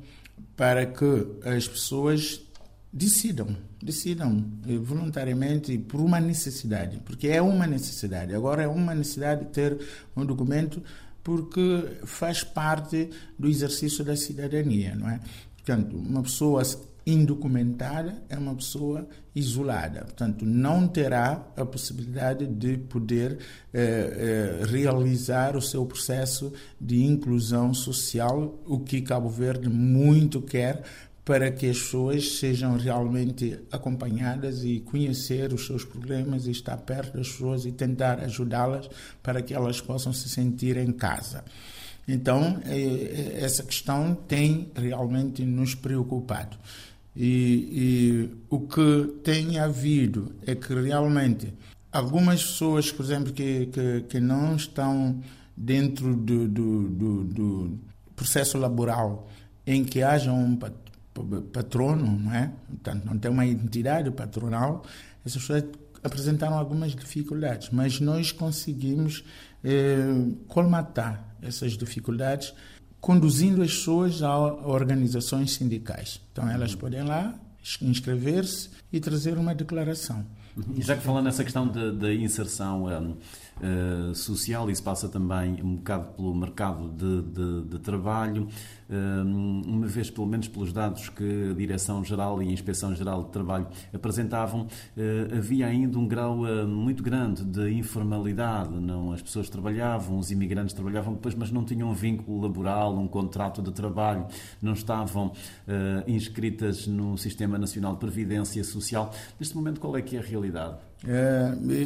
para 0.56 0.86
que 0.86 1.26
as 1.44 1.66
pessoas 1.66 2.40
decidam, 2.92 3.56
decidam 3.82 4.44
eh, 4.68 4.76
voluntariamente 4.76 5.76
por 5.78 6.00
uma 6.00 6.20
necessidade, 6.20 7.00
porque 7.04 7.28
é 7.28 7.40
uma 7.40 7.66
necessidade. 7.66 8.34
Agora 8.34 8.62
é 8.62 8.68
uma 8.68 8.94
necessidade 8.94 9.46
ter 9.46 9.78
um 10.16 10.24
documento 10.24 10.82
porque 11.24 11.98
faz 12.04 12.42
parte 12.42 13.08
do 13.38 13.48
exercício 13.48 14.04
da 14.04 14.16
cidadania, 14.16 14.94
não 14.94 15.08
é? 15.08 15.20
Portanto, 15.56 15.96
uma 15.96 16.22
pessoa 16.22 16.62
indocumentada 17.06 18.22
é 18.28 18.36
uma 18.36 18.54
pessoa 18.54 19.08
isolada, 19.34 20.00
portanto, 20.00 20.44
não 20.44 20.86
terá 20.86 21.46
a 21.56 21.64
possibilidade 21.64 22.46
de 22.46 22.76
poder 22.76 23.38
eh, 23.72 24.60
eh, 24.62 24.66
realizar 24.66 25.56
o 25.56 25.62
seu 25.62 25.86
processo 25.86 26.52
de 26.80 27.02
inclusão 27.02 27.72
social, 27.72 28.62
o 28.66 28.80
que 28.80 29.00
Cabo 29.00 29.30
Verde 29.30 29.68
muito 29.68 30.42
quer 30.42 30.82
para 31.24 31.50
que 31.50 31.68
as 31.70 31.78
pessoas 31.78 32.38
sejam 32.38 32.76
realmente 32.76 33.58
acompanhadas 33.70 34.64
e 34.64 34.80
conhecer 34.80 35.52
os 35.52 35.66
seus 35.66 35.84
problemas 35.84 36.46
e 36.46 36.50
estar 36.50 36.76
perto 36.78 37.16
das 37.16 37.28
pessoas 37.28 37.64
e 37.64 37.72
tentar 37.72 38.18
ajudá-las 38.20 38.90
para 39.22 39.40
que 39.40 39.54
elas 39.54 39.80
possam 39.80 40.12
se 40.12 40.28
sentir 40.28 40.76
em 40.76 40.90
casa. 40.90 41.44
Então, 42.06 42.60
é, 42.64 42.76
é, 42.76 43.44
essa 43.44 43.62
questão 43.62 44.14
tem 44.14 44.70
realmente 44.74 45.44
nos 45.44 45.74
preocupado. 45.74 46.56
E, 47.14 47.68
e 47.72 48.30
o 48.48 48.60
que 48.60 49.20
tem 49.22 49.58
havido 49.58 50.34
é 50.46 50.54
que 50.54 50.72
realmente 50.74 51.52
algumas 51.90 52.42
pessoas, 52.42 52.90
por 52.90 53.04
exemplo, 53.04 53.32
que, 53.32 53.66
que, 53.66 54.00
que 54.08 54.20
não 54.20 54.56
estão 54.56 55.20
dentro 55.56 56.16
do, 56.16 56.48
do, 56.48 56.88
do, 56.88 57.24
do 57.24 57.78
processo 58.16 58.56
laboral 58.56 59.28
em 59.66 59.84
que 59.84 60.02
haja 60.02 60.32
um 60.32 60.58
patrono, 61.52 62.18
não 62.18 62.34
é? 62.34 62.50
Portanto, 62.68 63.04
não 63.04 63.18
tem 63.18 63.30
uma 63.30 63.44
identidade 63.44 64.10
patronal, 64.10 64.84
essas 65.24 65.42
pessoas 65.42 65.64
apresentaram 66.02 66.58
algumas 66.58 66.96
dificuldades, 66.96 67.68
mas 67.70 68.00
nós 68.00 68.32
conseguimos 68.32 69.22
eh, 69.62 70.32
colmatar 70.48 71.36
essas 71.40 71.72
dificuldades 71.76 72.52
conduzindo 73.02 73.62
as 73.62 73.74
pessoas 73.74 74.22
a 74.22 74.38
organizações 74.38 75.54
sindicais. 75.54 76.20
Então, 76.32 76.48
elas 76.48 76.76
podem 76.76 77.02
lá 77.02 77.34
inscrever-se 77.82 78.70
e 78.92 79.00
trazer 79.00 79.36
uma 79.36 79.52
declaração. 79.54 80.24
E 80.76 80.82
já 80.82 80.96
que 80.96 81.02
falando 81.02 81.24
nessa 81.24 81.42
questão 81.42 81.66
da 81.66 82.14
inserção 82.14 82.86
uh, 83.60 84.14
social, 84.14 84.70
isso 84.70 84.82
passa 84.82 85.08
também 85.08 85.62
um 85.62 85.76
bocado 85.76 86.12
pelo 86.14 86.34
mercado 86.34 86.88
de, 86.88 87.22
de, 87.22 87.62
de 87.68 87.78
trabalho, 87.78 88.48
um, 88.88 89.62
uma 89.66 89.86
vez 89.86 90.10
pelo 90.10 90.26
menos 90.26 90.48
pelos 90.48 90.72
dados 90.72 91.08
que 91.08 91.50
a 91.50 91.54
Direção-Geral 91.54 92.42
e 92.42 92.48
a 92.48 92.52
Inspeção-Geral 92.52 93.24
de 93.24 93.30
Trabalho 93.30 93.66
apresentavam, 93.92 94.62
uh, 94.62 95.38
havia 95.38 95.66
ainda 95.66 95.98
um 95.98 96.06
grau 96.06 96.42
muito 96.66 97.02
grande 97.02 97.44
de 97.44 97.70
informalidade. 97.72 98.70
Não, 98.74 99.12
as 99.12 99.22
pessoas 99.22 99.48
trabalhavam, 99.48 100.18
os 100.18 100.30
imigrantes 100.30 100.74
trabalhavam 100.74 101.14
depois, 101.14 101.34
mas 101.34 101.50
não 101.50 101.64
tinham 101.64 101.88
um 101.88 101.94
vínculo 101.94 102.40
laboral, 102.40 102.96
um 102.98 103.08
contrato 103.08 103.62
de 103.62 103.72
trabalho, 103.72 104.26
não 104.60 104.72
estavam 104.72 105.32
inscritas 106.06 106.86
no 106.86 107.16
Sistema 107.16 107.58
Nacional 107.58 107.94
de 107.94 108.00
Previdência 108.00 108.62
Social. 108.64 109.12
Neste 109.38 109.56
momento, 109.56 109.80
qual 109.80 109.96
é 109.96 110.02
que 110.02 110.16
é 110.16 110.20
a 110.20 110.22
realidade? 110.22 110.76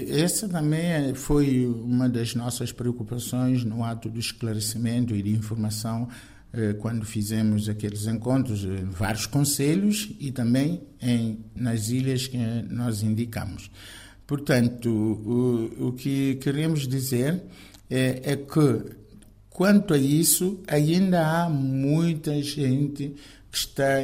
Essa 0.09 0.49
também 0.49 1.15
foi 1.15 1.67
uma 1.67 2.09
das 2.09 2.35
nossas 2.35 2.71
preocupações 2.71 3.65
no 3.65 3.83
ato 3.83 4.11
do 4.11 4.21
esclarecimento 4.21 5.15
e 5.15 5.23
de 5.23 5.31
informação 5.31 6.09
quando 6.81 7.05
fizemos 7.05 7.69
aqueles 7.69 8.07
encontros, 8.07 8.65
vários 8.93 9.27
conselhos 9.27 10.11
e 10.19 10.31
também 10.33 10.83
em, 11.01 11.45
nas 11.55 11.89
ilhas 11.89 12.27
que 12.27 12.39
nós 12.71 13.03
indicamos. 13.03 13.71
Portanto, 14.27 14.89
o, 14.89 15.89
o 15.89 15.93
que 15.93 16.37
queremos 16.37 16.89
dizer 16.89 17.43
é, 17.89 18.33
é 18.33 18.37
que, 18.37 18.97
quanto 19.49 19.95
a 19.95 19.99
isso, 19.99 20.61
ainda 20.67 21.27
há 21.27 21.49
muita 21.49 22.43
gente 22.43 23.15
que 23.51 23.57
está 23.57 24.03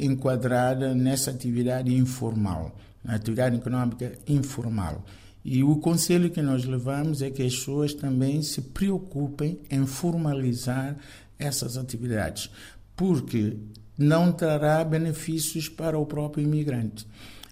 enquadrada 0.00 0.94
nessa 0.94 1.30
atividade 1.30 1.92
informal, 1.94 2.76
na 3.04 3.14
atividade 3.14 3.56
econômica 3.56 4.12
informal. 4.26 5.04
E 5.44 5.62
o 5.62 5.76
conselho 5.76 6.30
que 6.30 6.40
nós 6.40 6.64
levamos 6.64 7.20
é 7.20 7.30
que 7.30 7.42
as 7.42 7.54
pessoas 7.54 7.92
também 7.92 8.40
se 8.40 8.62
preocupem 8.62 9.60
em 9.70 9.84
formalizar 9.86 10.96
essas 11.38 11.76
atividades, 11.76 12.50
porque 12.96 13.56
não 13.98 14.32
trará 14.32 14.82
benefícios 14.82 15.68
para 15.68 15.98
o 15.98 16.06
próprio 16.06 16.44
imigrante. 16.44 17.06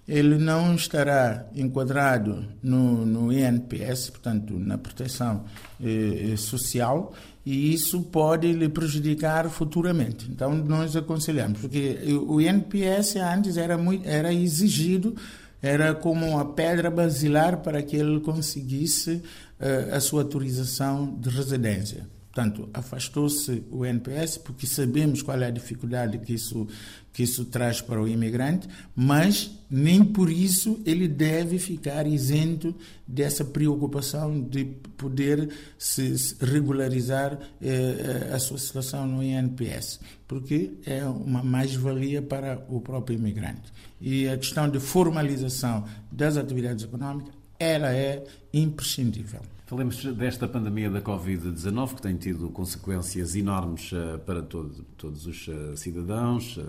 Ele 0.08 0.36
não 0.36 0.74
estará 0.74 1.46
enquadrado 1.54 2.44
no, 2.62 3.06
no 3.06 3.32
INPS, 3.32 4.10
portanto, 4.10 4.58
na 4.58 4.76
proteção 4.76 5.44
eh, 5.80 6.34
social, 6.36 7.12
e 7.46 7.72
isso 7.72 8.02
pode 8.02 8.52
lhe 8.52 8.68
prejudicar 8.68 9.48
futuramente. 9.48 10.28
Então, 10.30 10.54
nós 10.54 10.96
aconselhamos, 10.96 11.60
porque 11.60 11.98
o 12.26 12.40
INPS 12.40 13.16
antes 13.16 13.56
era, 13.56 13.78
muito, 13.78 14.08
era 14.08 14.32
exigido, 14.34 15.14
era 15.62 15.94
como 15.94 16.26
uma 16.26 16.44
pedra 16.44 16.90
basilar 16.90 17.58
para 17.58 17.80
que 17.82 17.96
ele 17.96 18.20
conseguisse 18.20 19.22
uh, 19.60 19.94
a 19.94 20.00
sua 20.00 20.22
autorização 20.22 21.16
de 21.18 21.30
residência. 21.30 22.06
Portanto, 22.32 22.70
afastou-se 22.72 23.62
o 23.70 23.84
NPS 23.84 24.38
porque 24.38 24.66
sabemos 24.66 25.20
qual 25.20 25.38
é 25.42 25.48
a 25.48 25.50
dificuldade 25.50 26.16
que 26.16 26.32
isso, 26.32 26.66
que 27.12 27.22
isso 27.24 27.44
traz 27.44 27.82
para 27.82 28.00
o 28.00 28.08
imigrante, 28.08 28.66
mas 28.96 29.50
nem 29.70 30.02
por 30.02 30.30
isso 30.30 30.80
ele 30.86 31.06
deve 31.06 31.58
ficar 31.58 32.06
isento 32.06 32.74
dessa 33.06 33.44
preocupação 33.44 34.40
de 34.40 34.64
poder 34.96 35.50
se 35.76 36.14
regularizar 36.40 37.38
eh, 37.60 38.30
a 38.32 38.38
sua 38.38 38.56
situação 38.56 39.06
no 39.06 39.22
INPS, 39.22 40.00
porque 40.26 40.72
é 40.86 41.04
uma 41.04 41.42
mais-valia 41.42 42.22
para 42.22 42.64
o 42.70 42.80
próprio 42.80 43.18
imigrante. 43.18 43.70
E 44.00 44.26
a 44.26 44.38
questão 44.38 44.70
de 44.70 44.80
formalização 44.80 45.84
das 46.10 46.38
atividades 46.38 46.82
econômicas, 46.82 47.34
ela 47.58 47.92
é 47.92 48.24
imprescindível. 48.54 49.40
Falemos 49.72 50.04
desta 50.04 50.46
pandemia 50.46 50.90
da 50.90 51.00
Covid-19, 51.00 51.94
que 51.94 52.02
tem 52.02 52.14
tido 52.14 52.50
consequências 52.50 53.34
enormes 53.34 53.90
uh, 53.92 54.18
para 54.18 54.42
todo, 54.42 54.84
todos 54.98 55.26
os 55.26 55.48
uh, 55.48 55.74
cidadãos, 55.78 56.58
uh, 56.58 56.62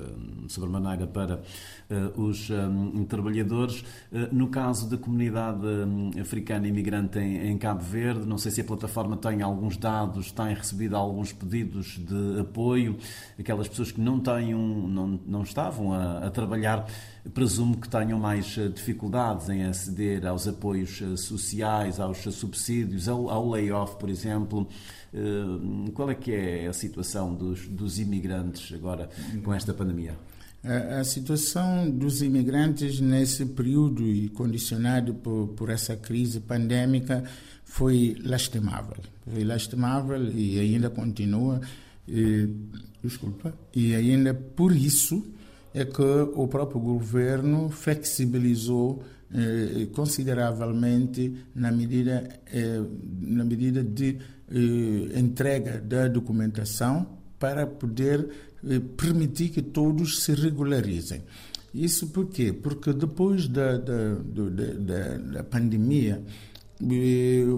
sobremaneira 0.48 1.06
para 1.06 1.42
os 2.16 2.50
trabalhadores. 3.10 3.84
no 4.32 4.48
caso 4.48 4.90
da 4.90 4.98
comunidade 4.98 5.68
africana 6.20 6.68
imigrante 6.68 7.20
em, 7.20 7.50
em, 7.50 7.58
Cabo 7.58 7.82
Verde, 7.82 8.26
não 8.26 8.38
sei 8.38 8.52
se 8.52 8.62
a 8.62 8.64
plataforma 8.64 9.18
tem 9.18 9.42
alguns 9.42 9.76
dados, 9.76 10.32
tem 10.32 10.54
recebido 10.54 10.96
alguns 10.96 11.34
pedidos 11.34 12.00
de 12.00 12.40
apoio, 12.40 12.98
aquelas 13.38 13.68
pessoas 13.68 13.92
que 13.92 14.00
não, 14.00 14.20
têm 14.20 14.56
um, 14.56 14.88
não, 14.88 15.20
não 15.28 15.44
estavam 15.44 15.94
a, 15.94 16.20
a 16.20 16.32
trabalhar 16.32 16.88
presumo 17.30 17.78
que 17.78 17.88
tenham 17.88 18.20
mais 18.20 18.46
dificuldades 18.74 19.50
em 19.50 19.64
aceder 19.64 20.26
aos 20.26 20.48
apoios 20.48 21.02
sociais, 21.18 22.00
aos 22.00 22.18
subsídios, 22.18 23.08
ao, 23.08 23.30
ao 23.30 23.50
layoff, 23.50 23.96
por 23.98 24.10
exemplo. 24.10 24.68
Uh, 25.14 25.92
qual 25.92 26.10
é 26.10 26.16
que 26.16 26.32
é 26.32 26.68
a 26.68 26.74
situação 26.74 27.34
dos, 27.34 27.68
dos 27.68 28.00
imigrantes 28.00 28.74
agora 28.74 29.10
com 29.44 29.54
esta 29.54 29.74
pandemia? 29.74 30.16
A, 30.64 31.02
a 31.02 31.04
situação 31.04 31.90
dos 31.90 32.22
imigrantes 32.22 33.00
nesse 33.00 33.46
período 33.46 34.08
e 34.08 34.30
condicionado 34.30 35.14
por, 35.14 35.50
por 35.50 35.70
essa 35.70 35.96
crise 35.96 36.40
pandémica 36.40 37.24
foi 37.64 38.16
lastimável. 38.24 38.98
Foi 39.32 39.44
lastimável 39.44 40.32
e 40.32 40.60
ainda 40.60 40.90
continua. 40.90 41.62
E, 42.08 42.50
desculpa. 43.04 43.54
E 43.76 43.94
ainda 43.94 44.34
por 44.34 44.76
isso 44.76 45.24
é 45.74 45.86
que 45.86 46.02
o 46.02 46.48
próprio 46.48 46.80
governo 46.80 47.70
flexibilizou 47.70 49.04
eh, 49.34 49.88
consideravelmente 49.94 51.34
na 51.56 51.72
medida, 51.72 52.30
eh, 52.52 52.82
na 53.22 53.44
medida 53.44 53.84
de 53.84 54.20
eh, 54.52 55.20
entrega 55.20 55.80
da 55.80 56.08
documentação 56.08 57.08
para 57.40 57.66
poder 57.66 58.30
eh, 58.64 58.80
permitir 58.96 59.50
que 59.50 59.62
todos 59.62 60.24
se 60.24 60.34
regularizem. 60.34 61.24
Isso 61.74 62.10
por 62.10 62.28
quê? 62.28 62.54
Porque 62.54 62.94
depois 62.94 63.48
da, 63.48 63.78
da, 63.78 64.14
da, 64.14 65.18
da 65.18 65.44
pandemia, 65.44 66.24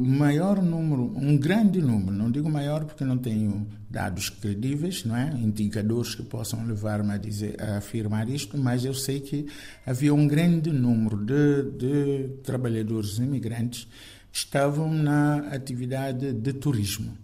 maior 0.01 0.61
número, 0.61 1.11
um 1.15 1.37
grande 1.37 1.81
número, 1.81 2.11
não 2.11 2.29
digo 2.29 2.49
maior 2.49 2.85
porque 2.85 3.03
não 3.03 3.17
tenho 3.17 3.67
dados 3.89 4.29
credíveis, 4.29 5.03
não 5.03 5.15
é? 5.15 5.33
indicadores 5.39 6.15
que 6.15 6.23
possam 6.23 6.65
levar-me 6.65 7.11
a, 7.11 7.19
a 7.65 7.77
afirmar 7.77 8.29
isto, 8.29 8.57
mas 8.57 8.85
eu 8.85 8.93
sei 8.93 9.19
que 9.19 9.47
havia 9.85 10.13
um 10.13 10.27
grande 10.27 10.71
número 10.71 11.17
de, 11.17 11.71
de 11.71 12.27
trabalhadores 12.43 13.17
imigrantes 13.17 13.87
que 14.31 14.37
estavam 14.37 14.93
na 14.93 15.37
atividade 15.49 16.33
de 16.33 16.53
turismo. 16.53 17.17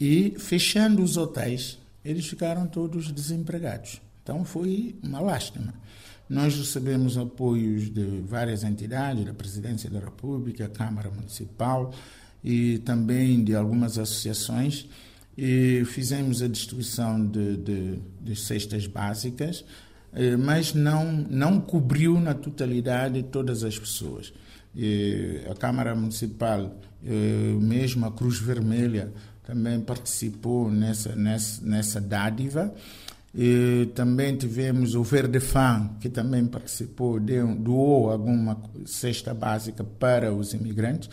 E 0.00 0.34
fechando 0.38 1.02
os 1.02 1.16
hotéis, 1.16 1.78
eles 2.04 2.26
ficaram 2.26 2.66
todos 2.66 3.12
desempregados. 3.12 4.00
Então 4.22 4.44
foi 4.44 4.96
uma 5.02 5.20
lástima. 5.20 5.74
Nós 6.30 6.56
recebemos 6.56 7.18
apoios 7.18 7.92
de 7.92 8.22
várias 8.24 8.62
entidades, 8.62 9.24
da 9.24 9.34
Presidência 9.34 9.90
da 9.90 9.98
República, 9.98 10.68
Câmara 10.68 11.10
Municipal 11.10 11.92
e 12.42 12.78
também 12.78 13.42
de 13.42 13.52
algumas 13.56 13.98
associações 13.98 14.88
e 15.36 15.84
fizemos 15.86 16.40
a 16.40 16.46
distribuição 16.46 17.26
de, 17.26 17.56
de, 17.56 17.98
de 18.20 18.36
cestas 18.36 18.86
básicas, 18.86 19.64
eh, 20.12 20.36
mas 20.36 20.72
não, 20.72 21.10
não 21.12 21.60
cobriu 21.60 22.20
na 22.20 22.32
totalidade 22.32 23.24
todas 23.24 23.64
as 23.64 23.76
pessoas. 23.76 24.32
E 24.76 25.40
a 25.50 25.54
Câmara 25.54 25.96
Municipal, 25.96 26.78
eh, 27.04 27.56
mesmo 27.60 28.06
a 28.06 28.12
Cruz 28.12 28.38
Vermelha, 28.38 29.12
também 29.44 29.80
participou 29.80 30.70
nessa, 30.70 31.16
nessa, 31.16 31.64
nessa 31.64 32.00
dádiva 32.00 32.72
e 33.34 33.88
também 33.94 34.36
tivemos 34.36 34.94
o 34.94 35.04
Verde 35.04 35.38
Fan, 35.38 35.90
que 36.00 36.08
também 36.08 36.46
participou, 36.46 37.20
deu, 37.20 37.54
doou 37.54 38.10
alguma 38.10 38.60
cesta 38.86 39.32
básica 39.32 39.84
para 39.84 40.34
os 40.34 40.52
imigrantes. 40.52 41.08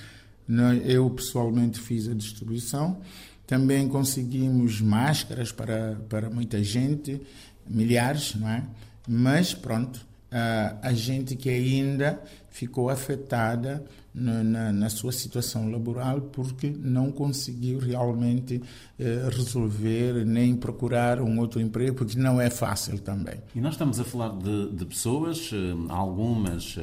Eu 0.84 1.10
pessoalmente 1.12 1.80
fiz 1.80 2.08
a 2.08 2.14
distribuição. 2.14 3.00
Também 3.46 3.88
conseguimos 3.88 4.82
máscaras 4.82 5.52
para, 5.52 5.96
para 6.10 6.30
muita 6.30 6.62
gente, 6.64 7.22
milhares, 7.68 8.36
não 8.36 8.50
é? 8.50 8.64
Mas 9.08 9.54
pronto, 9.54 10.06
a, 10.32 10.76
a 10.82 10.94
gente 10.94 11.36
que 11.36 11.50
ainda 11.50 12.22
ficou 12.50 12.90
afetada 12.90 13.86
na, 14.18 14.44
na, 14.44 14.74
na, 14.74 14.90
sua 14.90 15.12
situação 15.12 15.70
laboral 15.70 16.22
porque 16.22 16.74
não 16.78 17.12
conseguiu 17.12 17.80
realmente 17.80 18.62
eh, 19.00 19.30
resolver 19.32 20.26
nem 20.26 20.56
procurar 20.56 21.22
um 21.22 21.40
outro 21.40 21.62
emprego, 21.62 21.96
porque 21.96 22.18
não 22.18 22.42
é 22.42 22.50
fácil 22.50 22.98
também. 23.00 23.36
E 23.56 23.62
nós 23.62 23.74
estamos 23.74 24.00
a 24.00 24.04
falar 24.04 24.30
de, 24.30 24.72
de 24.72 24.86
pessoas, 24.86 25.52
eh, 25.54 25.58
algumas 25.90 26.76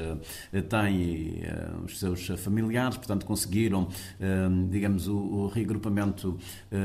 eh, 0.53 0.61
têm 0.63 1.41
eh, 1.43 1.71
os 1.85 1.99
seus 1.99 2.27
familiares, 2.39 2.97
portanto 2.97 3.27
conseguiram, 3.27 3.89
digamos, 4.71 5.09
o, 5.09 5.17
o 5.17 5.47
reagrupamento 5.49 6.39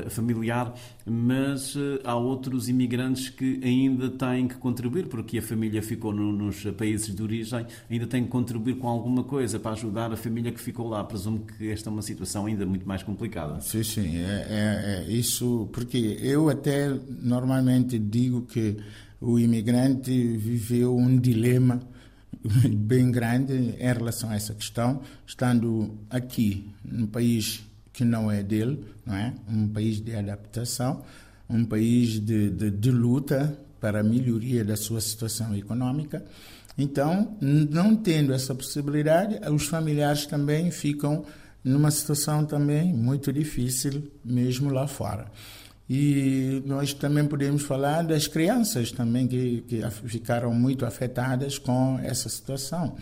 familiar, 0.10 0.74
mas 1.06 1.76
há 2.04 2.16
outros 2.16 2.70
imigrantes 2.70 3.30
que 3.30 3.60
ainda 3.64 4.10
têm 4.10 4.48
que 4.48 4.56
contribuir, 4.56 5.08
porque 5.08 5.38
a 5.38 5.42
família 5.42 5.82
ficou 5.82 6.14
no, 6.14 6.32
nos 6.32 6.64
países 6.78 7.14
de 7.14 7.22
origem, 7.22 7.66
ainda 7.90 8.08
têm 8.08 8.24
que 8.24 8.30
contribuir 8.30 8.76
com 8.76 8.88
alguma 8.88 9.24
coisa 9.24 9.60
para 9.60 9.72
ajudar 9.72 10.12
a 10.12 10.18
família 10.18 10.39
que 10.44 10.60
ficou 10.60 10.88
lá. 10.88 11.04
Presumo 11.04 11.40
que 11.40 11.70
esta 11.70 11.90
é 11.90 11.92
uma 11.92 12.02
situação 12.02 12.46
ainda 12.46 12.66
muito 12.66 12.88
mais 12.88 13.04
complicada. 13.04 13.60
Sim, 13.62 13.84
sim. 13.84 14.18
É, 14.18 14.48
é, 14.50 15.06
é 15.08 15.12
isso, 15.12 15.70
porque 15.72 16.18
eu 16.22 16.50
até 16.50 16.90
normalmente 17.22 18.00
digo 18.00 18.44
que 18.44 18.78
o 19.20 19.38
imigrante 19.38 20.12
viveu 20.38 20.96
um 20.96 21.18
dilema 21.18 21.82
bem 22.74 23.12
grande 23.12 23.54
em 23.54 23.94
relação 23.94 24.30
a 24.30 24.36
essa 24.36 24.54
questão, 24.54 25.02
estando 25.26 25.98
aqui 26.10 26.70
num 26.84 27.08
país 27.08 27.62
que 27.92 28.06
não 28.06 28.32
é 28.32 28.42
dele, 28.42 28.86
não 29.06 29.16
é? 29.16 29.34
Um 29.50 29.68
país 29.68 30.00
de 30.00 30.16
adaptação, 30.16 31.04
um 31.50 31.66
país 31.66 32.20
de, 32.20 32.50
de, 32.50 32.72
de 32.72 32.92
luta 32.92 33.60
para 33.80 34.00
a 34.00 34.04
melhoria 34.04 34.64
da 34.64 34.78
sua 34.78 35.02
situação 35.02 35.56
econômica 35.56 36.24
Então, 36.80 37.36
não 37.42 37.94
tendo 37.94 38.32
essa 38.32 38.56
possibilidade, 38.56 39.38
os 39.52 39.66
familiares 39.66 40.26
também 40.26 40.72
ficam 40.72 41.26
numa 41.62 41.92
situação 41.92 42.46
também 42.46 42.94
muito 42.94 43.34
difícil, 43.34 44.10
mesmo 44.24 44.70
lá 44.70 44.88
fora. 44.88 45.26
E 45.90 46.64
nós 46.66 46.94
também 46.94 47.26
podemos 47.26 47.64
falar 47.64 48.04
das 48.04 48.28
crianças 48.28 48.94
também 48.94 49.28
que, 49.28 49.62
que 49.68 49.82
ficaram 50.06 50.54
muito 50.54 50.86
afetadas 50.86 51.58
com 51.58 52.00
essa 52.02 52.30
situação. 52.30 52.96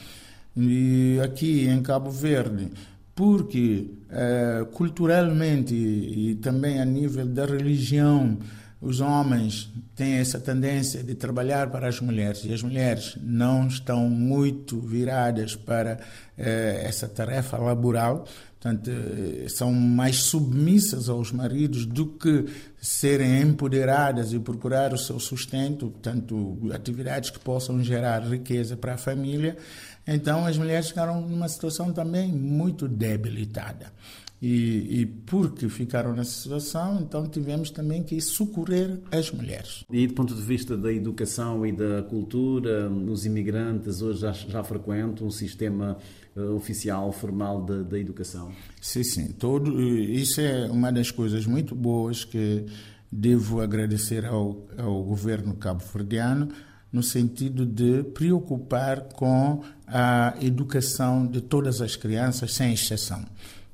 E 0.55 1.19
aqui 1.23 1.67
em 1.67 1.83
Cabo 1.83 2.09
Verde, 2.09 2.71
porque 3.13 3.91
eh, 4.09 4.65
culturalmente 4.71 5.75
e, 5.75 6.31
e 6.31 6.35
também 6.35 6.81
a 6.81 6.85
nível 6.85 7.27
da 7.27 7.45
religião, 7.45 8.39
os 8.79 9.01
homens 9.01 9.71
têm 9.95 10.15
essa 10.15 10.39
tendência 10.39 11.03
de 11.03 11.15
trabalhar 11.15 11.71
para 11.71 11.87
as 11.87 11.99
mulheres 11.99 12.45
e 12.45 12.53
as 12.53 12.61
mulheres 12.61 13.17
não 13.21 13.67
estão 13.67 14.07
muito 14.07 14.79
viradas 14.79 15.55
para 15.55 15.99
eh, 16.37 16.83
essa 16.85 17.07
tarefa 17.07 17.57
laboral, 17.57 18.27
portanto, 18.59 18.91
eh, 18.91 19.49
são 19.49 19.73
mais 19.73 20.17
submissas 20.17 21.09
aos 21.09 21.31
maridos 21.31 21.87
do 21.87 22.05
que 22.05 22.45
serem 22.79 23.41
empoderadas 23.41 24.31
e 24.31 24.39
procurar 24.39 24.93
o 24.93 24.97
seu 24.97 25.19
sustento, 25.19 25.89
portanto, 25.89 26.59
atividades 26.71 27.31
que 27.31 27.39
possam 27.39 27.83
gerar 27.83 28.19
riqueza 28.19 28.77
para 28.77 28.93
a 28.93 28.97
família. 28.97 29.57
Então, 30.05 30.45
as 30.45 30.55
mulheres 30.55 30.89
ficaram 30.89 31.19
numa 31.19 31.49
situação 31.49 31.91
também 31.91 32.31
muito 32.31 32.87
debilitada. 32.87 33.91
E, 34.39 35.01
e, 35.01 35.05
porque 35.05 35.67
ficaram 35.67 36.13
nessa 36.13 36.43
situação, 36.43 36.99
então 37.01 37.27
tivemos 37.27 37.71
também 37.71 38.03
que 38.03 38.21
socorrer 38.21 38.99
as 39.11 39.31
mulheres. 39.31 39.83
E 39.91 40.05
do 40.05 40.13
ponto 40.13 40.35
de 40.35 40.41
vista 40.41 40.77
da 40.77 40.93
educação 40.93 41.65
e 41.65 41.71
da 41.71 42.03
cultura, 42.03 42.87
os 42.87 43.25
imigrantes 43.25 44.01
hoje 44.01 44.21
já, 44.21 44.31
já 44.31 44.63
frequentam 44.63 45.25
um 45.25 45.31
sistema 45.31 45.97
uh, 46.35 46.53
oficial, 46.53 47.11
formal 47.11 47.65
da 47.65 47.97
educação? 47.97 48.51
Sim, 48.79 49.03
sim. 49.03 49.27
Todo, 49.31 49.81
isso 49.81 50.39
é 50.39 50.67
uma 50.69 50.91
das 50.91 51.09
coisas 51.09 51.47
muito 51.47 51.73
boas 51.73 52.23
que 52.23 52.65
devo 53.11 53.61
agradecer 53.61 54.25
ao, 54.25 54.67
ao 54.77 55.03
governo 55.03 55.55
cabo-verdiano, 55.55 56.49
no 56.91 57.01
sentido 57.01 57.65
de 57.65 58.03
preocupar 58.03 59.01
com 59.09 59.61
a 59.85 60.35
educação 60.41 61.25
de 61.25 61.41
todas 61.41 61.81
as 61.81 61.95
crianças, 61.95 62.53
sem 62.53 62.73
exceção. 62.73 63.25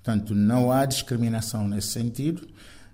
Portanto, 0.04 0.36
não 0.36 0.70
há 0.70 0.86
discriminação 0.86 1.66
nesse 1.68 1.88
sentido. 1.88 2.46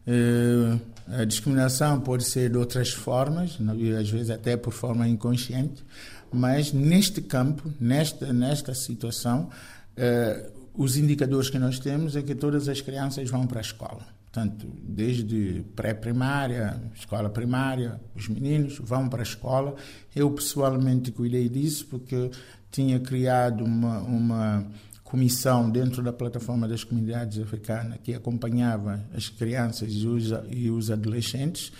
Eh, 0.05 0.77
a 1.07 1.25
discriminação 1.25 1.99
pode 1.99 2.23
ser 2.23 2.51
de 2.51 2.57
outras 2.57 2.91
formas, 2.91 3.57
às 3.99 4.09
vezes 4.09 4.29
até 4.29 4.55
por 4.55 4.71
forma 4.71 5.07
inconsciente, 5.07 5.83
mas 6.31 6.71
neste 6.71 7.19
campo, 7.19 7.73
nesta, 7.79 8.31
nesta 8.31 8.75
situação, 8.75 9.49
eh, 9.97 10.51
os 10.75 10.97
indicadores 10.97 11.49
que 11.49 11.57
nós 11.57 11.79
temos 11.79 12.15
é 12.15 12.21
que 12.21 12.35
todas 12.35 12.69
as 12.69 12.79
crianças 12.79 13.27
vão 13.27 13.47
para 13.47 13.59
a 13.59 13.61
escola. 13.61 14.05
Portanto, 14.31 14.67
desde 14.83 15.65
pré-primária, 15.75 16.79
escola 16.95 17.31
primária, 17.31 17.99
os 18.15 18.27
meninos 18.27 18.77
vão 18.77 19.09
para 19.09 19.21
a 19.21 19.23
escola. 19.23 19.75
Eu 20.15 20.29
pessoalmente 20.29 21.11
cuidei 21.11 21.49
disso 21.49 21.87
porque 21.87 22.29
tinha 22.71 22.99
criado 22.99 23.63
uma, 23.63 23.99
uma 24.01 24.67
comissão 25.09 25.69
dentro 25.69 26.03
da 26.03 26.13
plataforma 26.13 26.67
das 26.67 26.83
comunidades 26.83 27.39
africanas 27.39 27.97
que 28.03 28.13
acompanhava 28.13 29.03
as 29.13 29.27
crianças 29.27 29.91
e 29.91 30.07
os, 30.07 30.31
e 30.49 30.69
os 30.69 30.91
adolescentes 30.91 31.71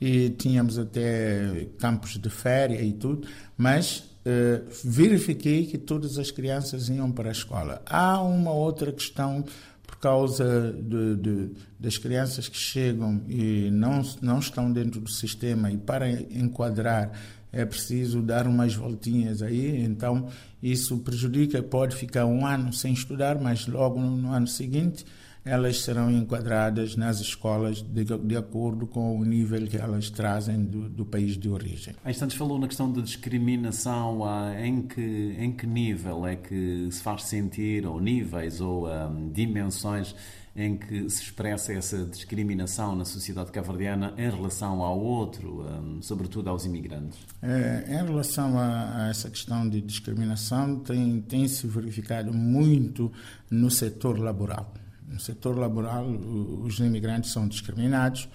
e 0.00 0.30
tínhamos 0.30 0.78
até 0.78 1.66
campos 1.78 2.16
de 2.18 2.30
férias 2.30 2.82
e 2.82 2.92
tudo, 2.92 3.28
mas 3.56 4.04
eh, 4.24 4.62
verifiquei 4.82 5.66
que 5.66 5.76
todas 5.76 6.18
as 6.18 6.30
crianças 6.30 6.88
iam 6.88 7.10
para 7.10 7.28
a 7.28 7.32
escola. 7.32 7.82
Há 7.84 8.22
uma 8.22 8.52
outra 8.52 8.90
questão 8.90 9.44
por 9.86 9.98
causa 9.98 10.72
de, 10.72 11.16
de, 11.16 11.50
das 11.78 11.98
crianças 11.98 12.48
que 12.48 12.56
chegam 12.56 13.20
e 13.28 13.70
não, 13.70 14.02
não 14.22 14.38
estão 14.38 14.72
dentro 14.72 15.00
do 15.00 15.10
sistema 15.10 15.70
e 15.70 15.76
para 15.76 16.10
enquadrar 16.10 17.12
é 17.52 17.64
preciso 17.64 18.20
dar 18.22 18.46
umas 18.46 18.74
voltinhas 18.74 19.42
aí, 19.42 19.82
então 19.82 20.28
isso 20.62 20.98
prejudica, 20.98 21.62
pode 21.62 21.96
ficar 21.96 22.26
um 22.26 22.44
ano 22.46 22.72
sem 22.72 22.92
estudar, 22.92 23.40
mas 23.40 23.66
logo 23.66 24.00
no 24.00 24.32
ano 24.32 24.46
seguinte 24.46 25.04
elas 25.44 25.80
serão 25.80 26.10
enquadradas 26.10 26.94
nas 26.94 27.20
escolas 27.20 27.80
de, 27.80 28.04
de 28.04 28.36
acordo 28.36 28.86
com 28.86 29.18
o 29.18 29.24
nível 29.24 29.66
que 29.66 29.76
elas 29.76 30.10
trazem 30.10 30.62
do, 30.62 30.88
do 30.88 31.06
país 31.06 31.38
de 31.38 31.48
origem. 31.48 31.94
Há 32.04 32.10
instantes 32.10 32.36
falou 32.36 32.58
na 32.58 32.66
questão 32.66 32.92
de 32.92 33.00
discriminação, 33.00 34.20
em 34.62 34.82
que, 34.82 35.36
em 35.38 35.52
que 35.52 35.66
nível 35.66 36.26
é 36.26 36.36
que 36.36 36.88
se 36.90 37.02
faz 37.02 37.22
sentir, 37.22 37.86
ou 37.86 38.00
níveis, 38.00 38.60
ou 38.60 38.88
um, 38.88 39.30
dimensões 39.32 40.14
em 40.54 40.76
que 40.76 41.08
se 41.08 41.22
expressa 41.22 41.72
essa 41.72 42.04
discriminação 42.04 42.96
na 42.96 43.04
sociedade 43.04 43.52
cavardiana 43.52 44.12
em 44.16 44.30
relação 44.30 44.82
ao 44.82 44.98
outro, 44.98 45.62
um, 45.62 46.02
sobretudo 46.02 46.50
aos 46.50 46.64
imigrantes? 46.64 47.18
É, 47.42 47.84
em 47.88 48.06
relação 48.06 48.58
a, 48.58 49.04
a, 49.04 49.08
essa 49.08 49.30
questão 49.30 49.68
de 49.68 49.80
discriminação, 49.80 50.80
tem, 50.80 51.20
tem 51.22 51.46
se 51.46 51.66
verificado 51.66 52.32
muito 52.32 53.12
no 53.50 53.70
setor 53.70 54.18
laboral. 54.18 54.72
No 55.06 55.18
setor 55.18 55.56
laboral, 55.56 56.06
os 56.06 56.78
imigrantes 56.80 57.30
são 57.30 57.48
discriminados 57.48 58.28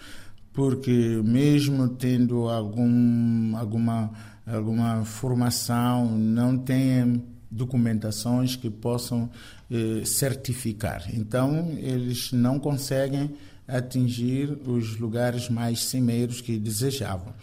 porque 0.53 1.19
mesmo 1.25 1.89
tendo 1.89 2.47
algum, 2.47 3.57
alguma, 3.57 4.11
alguma 4.45 5.03
formação, 5.03 6.07
não 6.17 6.57
têm 6.57 7.23
documentações 7.49 8.55
que 8.55 8.69
possam 8.69 9.29
eh, 9.73 10.05
certificar. 10.05 11.03
Então, 11.11 11.75
eles 11.79 12.31
não 12.31 12.59
conseguem 12.59 13.31
atingir 13.67 14.55
os 14.67 14.99
lugares 14.99 15.49
mais 15.49 15.85
cimeiros 15.85 16.41
que 16.41 16.59
desejavam. 16.59 17.33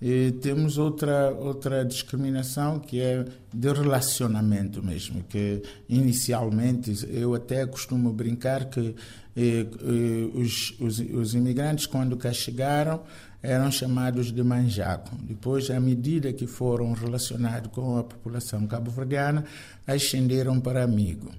E 0.00 0.32
temos 0.40 0.78
outra 0.78 1.30
outra 1.30 1.84
discriminação 1.84 2.78
que 2.78 3.00
é 3.02 3.26
de 3.52 3.72
relacionamento 3.72 4.82
mesmo, 4.82 5.22
que 5.24 5.62
inicialmente 5.86 7.06
eu 7.10 7.34
até 7.34 7.66
costumo 7.66 8.12
brincar 8.12 8.64
que 8.70 8.94
eh, 9.36 9.66
eh, 9.66 10.30
os, 10.34 10.74
os, 10.80 10.98
os 10.98 11.34
imigrantes 11.34 11.84
quando 11.86 12.16
cá 12.16 12.32
chegaram 12.32 13.02
eram 13.42 13.70
chamados 13.70 14.32
de 14.32 14.42
manjaco. 14.42 15.14
Depois, 15.20 15.70
à 15.70 15.78
medida 15.78 16.32
que 16.32 16.46
foram 16.46 16.94
relacionados 16.94 17.70
com 17.72 17.98
a 17.98 18.04
população 18.04 18.66
cabo-verdiana, 18.66 19.44
ascenderam 19.86 20.58
para 20.58 20.82
amigo. 20.82 21.30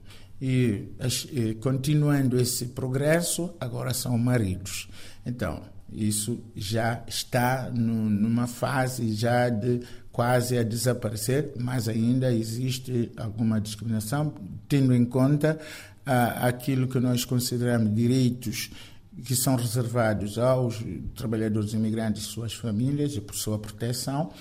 E, 0.48 0.90
e 1.32 1.56
continuando 1.56 2.40
esse 2.40 2.68
progresso, 2.68 3.56
agora 3.60 3.96
são 3.96 4.16
maridos. 4.16 4.88
Então, 5.26 5.64
isso 5.92 6.40
já 6.56 7.04
está 7.08 7.72
no, 7.72 8.08
numa 8.12 8.46
fase 8.46 9.16
já 9.16 9.50
de 9.50 9.82
quase 10.12 10.56
a 10.56 10.62
desaparecer, 10.62 11.54
mas 11.60 11.88
ainda 11.88 12.32
existe 12.32 13.12
alguma 13.18 13.60
discriminação, 13.60 14.36
tendo 14.70 14.94
em 14.94 15.04
conta 15.04 15.60
ah, 16.06 16.48
aquilo 16.48 16.88
que 16.88 17.00
nós 17.00 17.26
consideramos 17.26 17.96
direitos 17.96 18.70
que 19.24 19.36
são 19.36 19.56
reservados 19.56 20.38
aos 20.38 20.80
trabalhadores 21.16 21.74
imigrantes 21.74 22.22
e 22.22 22.26
suas 22.28 22.54
famílias 22.54 23.16
e 23.16 23.22
por 23.22 23.36
sua 23.36 23.58
proteção. 23.58 24.32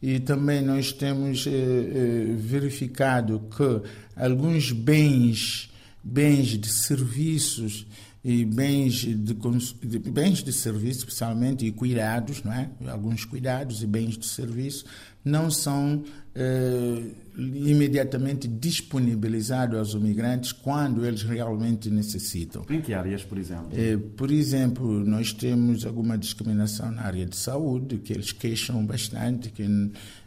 E 0.00 0.20
também 0.20 0.62
nós 0.62 0.92
temos 0.92 1.46
eh, 1.46 1.50
eh, 1.50 2.34
verificado 2.36 3.42
que 3.56 3.82
alguns 4.16 4.70
bens, 4.70 5.70
bens 6.04 6.56
de 6.56 6.68
serviços 6.68 7.84
e 8.24 8.44
bens 8.44 8.94
de, 8.94 9.14
de, 9.14 9.98
bens 9.98 10.42
de 10.42 10.52
serviço, 10.52 11.00
especialmente, 11.00 11.66
e 11.66 11.72
cuidados, 11.72 12.42
não 12.42 12.52
é? 12.52 12.68
alguns 12.86 13.24
cuidados 13.24 13.82
e 13.82 13.86
bens 13.86 14.16
de 14.18 14.26
serviço, 14.26 14.84
não 15.28 15.50
são 15.50 16.02
eh, 16.34 17.02
imediatamente 17.36 18.48
disponibilizados 18.48 19.78
aos 19.78 19.94
imigrantes 19.94 20.50
quando 20.50 21.04
eles 21.04 21.22
realmente 21.22 21.88
necessitam. 21.90 22.64
Em 22.68 22.80
que 22.80 22.92
áreas, 22.92 23.22
por 23.22 23.38
exemplo? 23.38 23.68
Eh, 23.72 23.96
por 24.16 24.30
exemplo, 24.30 25.04
nós 25.04 25.32
temos 25.32 25.86
alguma 25.86 26.18
discriminação 26.18 26.90
na 26.90 27.02
área 27.02 27.26
de 27.26 27.36
saúde, 27.36 27.98
que 27.98 28.12
eles 28.12 28.32
queixam 28.32 28.84
bastante, 28.84 29.50
que 29.50 29.62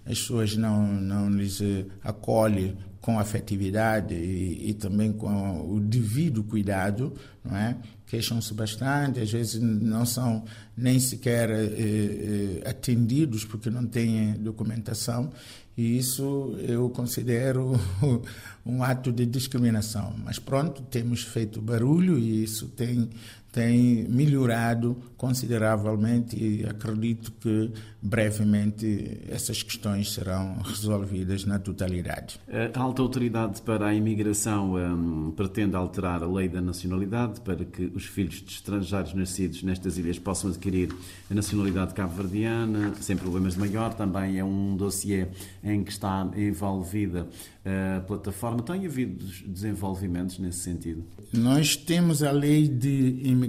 as 0.06 0.20
pessoas 0.20 0.56
não, 0.56 0.88
não 0.88 1.30
lhes 1.30 1.60
eh, 1.62 1.86
acolhem 2.04 2.76
com 3.02 3.20
afetividade 3.20 4.14
e, 4.14 4.70
e, 4.70 4.74
também 4.76 5.12
com 5.12 5.74
o 5.74 5.80
devido 5.80 6.44
cuidado, 6.44 7.14
não 7.44 7.58
é? 7.58 7.76
Queixam-se 8.12 8.54
bastante, 8.54 9.21
às 9.21 9.32
vezes 9.32 9.62
não 9.62 10.06
são 10.06 10.43
nem 10.76 11.00
sequer 11.00 11.50
eh, 11.50 12.60
eh, 12.65 12.69
atendidos 12.69 13.45
porque 13.45 13.69
não 13.69 13.88
têm 13.88 14.34
documentação 14.34 15.32
e 15.78 15.97
isso 15.97 16.58
eu 16.67 16.89
considero 16.89 17.80
um 18.65 18.84
ato 18.84 19.13
de 19.13 19.26
discriminação. 19.26 20.13
Mas 20.26 20.38
pronto, 20.38 20.82
temos 20.82 21.24
feito 21.24 21.62
barulho 21.62 22.19
e 22.19 22.43
isso 22.43 22.67
tem 22.67 23.10
tem 23.52 24.06
melhorado 24.08 24.96
consideravelmente 25.18 26.36
e 26.36 26.66
acredito 26.66 27.32
que 27.34 27.72
brevemente 28.02 29.20
essas 29.30 29.62
questões 29.62 30.14
serão 30.14 30.58
resolvidas 30.64 31.46
na 31.46 31.60
totalidade. 31.60 32.40
A 32.74 32.80
alta 32.80 33.02
autoridade 33.02 33.62
para 33.62 33.88
a 33.88 33.94
imigração 33.94 34.76
um, 34.76 35.32
pretende 35.32 35.76
alterar 35.76 36.24
a 36.24 36.28
lei 36.28 36.48
da 36.48 36.62
nacionalidade 36.62 37.42
para 37.42 37.64
que 37.66 37.92
os 37.94 38.06
filhos 38.06 38.42
de 38.42 38.54
estrangeiros 38.54 39.14
nascidos 39.14 39.62
nestas 39.64 39.98
ilhas 39.98 40.18
possam 40.18 40.50
adquirir 40.50 40.90
a 41.30 41.34
nacionalidade 41.34 41.94
cabo-verdiana 41.94 42.94
sem 43.02 43.18
problemas 43.18 43.54
de 43.54 43.60
maior. 43.60 43.94
Também 43.94 44.40
é 44.40 44.44
um 44.44 44.76
dossiê 44.76 45.28
em 45.64 45.84
que 45.84 45.92
está 45.92 46.30
envolvida 46.36 47.28
a 47.64 48.00
plataforma. 48.02 48.64
Tem 48.64 48.86
havido 48.86 49.24
desenvolvimentos 49.46 50.40
nesse 50.40 50.60
sentido? 50.60 51.04
Nós 51.32 51.76
temos 51.76 52.24
a 52.24 52.32
lei 52.32 52.68
de 52.68 53.20
imigração 53.24 53.40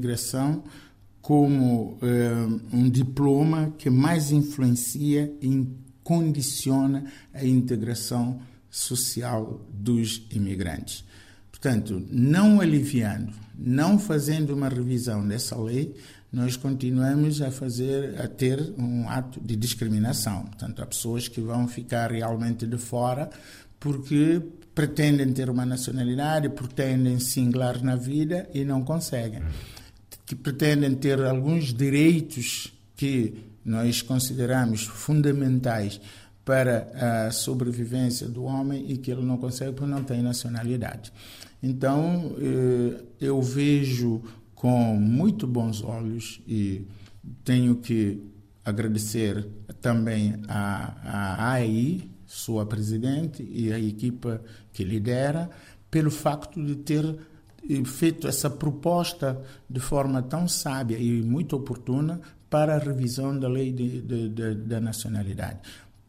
como 1.20 1.92
uh, 2.02 2.60
um 2.72 2.90
diploma 2.90 3.72
que 3.78 3.88
mais 3.88 4.32
influencia 4.32 5.32
e 5.40 5.68
condiciona 6.02 7.04
a 7.32 7.44
integração 7.44 8.40
social 8.68 9.64
dos 9.72 10.26
imigrantes. 10.30 11.04
Portanto, 11.50 12.04
não 12.10 12.60
aliviando, 12.60 13.32
não 13.56 13.98
fazendo 13.98 14.52
uma 14.52 14.68
revisão 14.68 15.26
dessa 15.26 15.56
lei, 15.56 15.94
nós 16.32 16.56
continuamos 16.56 17.40
a 17.40 17.50
fazer, 17.50 18.20
a 18.20 18.26
ter 18.26 18.72
um 18.76 19.08
ato 19.08 19.38
de 19.40 19.54
discriminação. 19.54 20.44
Portanto, 20.46 20.82
há 20.82 20.86
pessoas 20.86 21.28
que 21.28 21.40
vão 21.40 21.68
ficar 21.68 22.10
realmente 22.10 22.66
de 22.66 22.78
fora 22.78 23.30
porque 23.78 24.42
pretendem 24.74 25.32
ter 25.32 25.50
uma 25.50 25.66
nacionalidade, 25.66 26.48
pretendem 26.48 27.18
singlar 27.20 27.82
na 27.84 27.94
vida 27.94 28.48
e 28.54 28.64
não 28.64 28.82
conseguem. 28.82 29.42
Que 30.24 30.34
pretendem 30.34 30.94
ter 30.94 31.20
alguns 31.22 31.72
direitos 31.74 32.72
que 32.96 33.34
nós 33.64 34.02
consideramos 34.02 34.84
fundamentais 34.84 36.00
para 36.44 37.26
a 37.26 37.30
sobrevivência 37.30 38.28
do 38.28 38.44
homem 38.44 38.90
e 38.90 38.96
que 38.96 39.10
ele 39.10 39.22
não 39.22 39.36
consegue 39.36 39.72
porque 39.72 39.90
não 39.90 40.02
tem 40.02 40.22
nacionalidade. 40.22 41.12
Então, 41.62 42.34
eh, 42.38 43.02
eu 43.20 43.40
vejo 43.40 44.22
com 44.54 44.96
muito 44.96 45.46
bons 45.46 45.82
olhos 45.82 46.40
e 46.46 46.86
tenho 47.44 47.76
que 47.76 48.22
agradecer 48.64 49.46
também 49.80 50.34
à, 50.48 50.94
à 51.04 51.52
AI, 51.52 52.08
sua 52.26 52.64
presidente 52.64 53.46
e 53.48 53.72
a 53.72 53.78
equipa 53.78 54.40
que 54.72 54.84
lidera, 54.84 55.50
pelo 55.90 56.10
facto 56.10 56.64
de 56.64 56.76
ter 56.76 57.16
feito 57.84 58.26
essa 58.26 58.50
proposta 58.50 59.40
de 59.68 59.80
forma 59.80 60.22
tão 60.22 60.48
sábia 60.48 60.98
e 60.98 61.22
muito 61.22 61.56
oportuna 61.56 62.20
para 62.50 62.74
a 62.74 62.78
revisão 62.78 63.38
da 63.38 63.48
lei 63.48 63.72
de, 63.72 64.02
de, 64.02 64.28
de, 64.28 64.54
da 64.54 64.80
nacionalidade. 64.80 65.60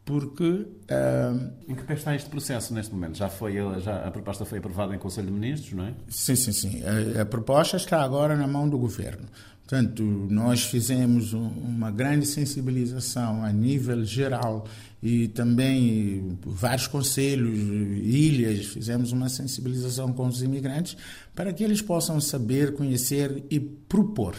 Porque. 0.04 0.44
Uh, 0.44 1.52
em 1.66 1.74
que 1.74 1.82
pé 1.84 1.94
está 1.94 2.14
este 2.14 2.28
processo 2.28 2.74
neste 2.74 2.92
momento? 2.92 3.16
Já 3.16 3.28
foi 3.28 3.54
já, 3.80 4.06
a 4.06 4.10
proposta 4.10 4.44
foi 4.44 4.58
aprovada 4.58 4.94
em 4.94 4.98
Conselho 4.98 5.28
de 5.28 5.32
Ministros, 5.32 5.72
não 5.72 5.86
é? 5.86 5.94
Sim, 6.08 6.36
sim, 6.36 6.52
sim. 6.52 6.82
A, 7.16 7.22
a 7.22 7.26
proposta 7.26 7.76
está 7.76 8.02
agora 8.02 8.36
na 8.36 8.46
mão 8.46 8.68
do 8.68 8.78
governo. 8.78 9.26
Portanto, 9.66 10.02
nós 10.28 10.62
fizemos 10.64 11.32
uma 11.32 11.90
grande 11.90 12.26
sensibilização 12.26 13.42
a 13.42 13.50
nível 13.50 14.04
geral 14.04 14.66
e 15.02 15.28
também 15.28 16.38
vários 16.44 16.86
conselhos, 16.86 17.58
ilhas, 17.58 18.66
fizemos 18.66 19.10
uma 19.10 19.30
sensibilização 19.30 20.12
com 20.12 20.26
os 20.26 20.42
imigrantes 20.42 20.98
para 21.34 21.50
que 21.50 21.64
eles 21.64 21.80
possam 21.80 22.20
saber, 22.20 22.74
conhecer 22.74 23.42
e 23.50 23.58
propor. 23.58 24.36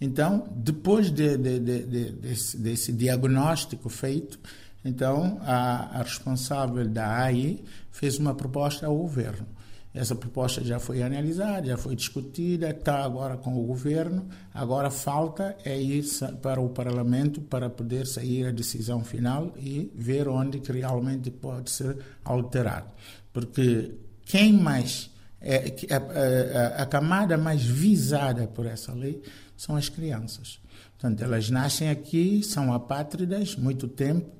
Então, 0.00 0.48
depois 0.54 1.10
de, 1.10 1.36
de, 1.38 1.58
de, 1.60 2.12
desse, 2.12 2.58
desse, 2.58 2.92
diagnóstico 2.92 3.88
feito, 3.88 4.38
então 4.86 5.38
a, 5.42 5.98
a 5.98 6.02
responsável 6.02 6.86
da 6.88 7.24
AI 7.24 7.62
fez 7.90 8.18
uma 8.18 8.34
proposta 8.34 8.86
ao 8.86 8.96
governo. 8.96 9.46
Essa 9.92 10.14
proposta 10.14 10.62
já 10.62 10.78
foi 10.78 11.02
analisada, 11.02 11.68
já 11.68 11.76
foi 11.78 11.96
discutida, 11.96 12.68
está 12.68 13.02
agora 13.02 13.38
com 13.38 13.58
o 13.58 13.64
governo. 13.64 14.28
Agora 14.52 14.90
falta 14.90 15.56
é 15.64 15.80
ir 15.80 16.04
para 16.42 16.60
o 16.60 16.68
parlamento 16.68 17.40
para 17.40 17.70
poder 17.70 18.06
sair 18.06 18.46
a 18.46 18.50
decisão 18.50 19.02
final 19.02 19.54
e 19.56 19.90
ver 19.94 20.28
onde 20.28 20.60
que 20.60 20.70
realmente 20.70 21.30
pode 21.30 21.70
ser 21.70 21.96
alterado. 22.22 22.90
Porque 23.32 23.94
quem 24.26 24.52
mais 24.52 25.10
é, 25.40 25.74
a, 25.90 26.80
a, 26.80 26.82
a 26.82 26.86
camada 26.86 27.38
mais 27.38 27.64
visada 27.64 28.46
por 28.46 28.66
essa 28.66 28.92
lei 28.92 29.22
são 29.56 29.76
as 29.76 29.88
crianças. 29.88 30.60
Portanto, 30.98 31.22
elas 31.22 31.48
nascem 31.48 31.88
aqui, 31.88 32.42
são 32.42 32.72
apátridas 32.72 33.56
muito 33.56 33.88
tempo, 33.88 34.30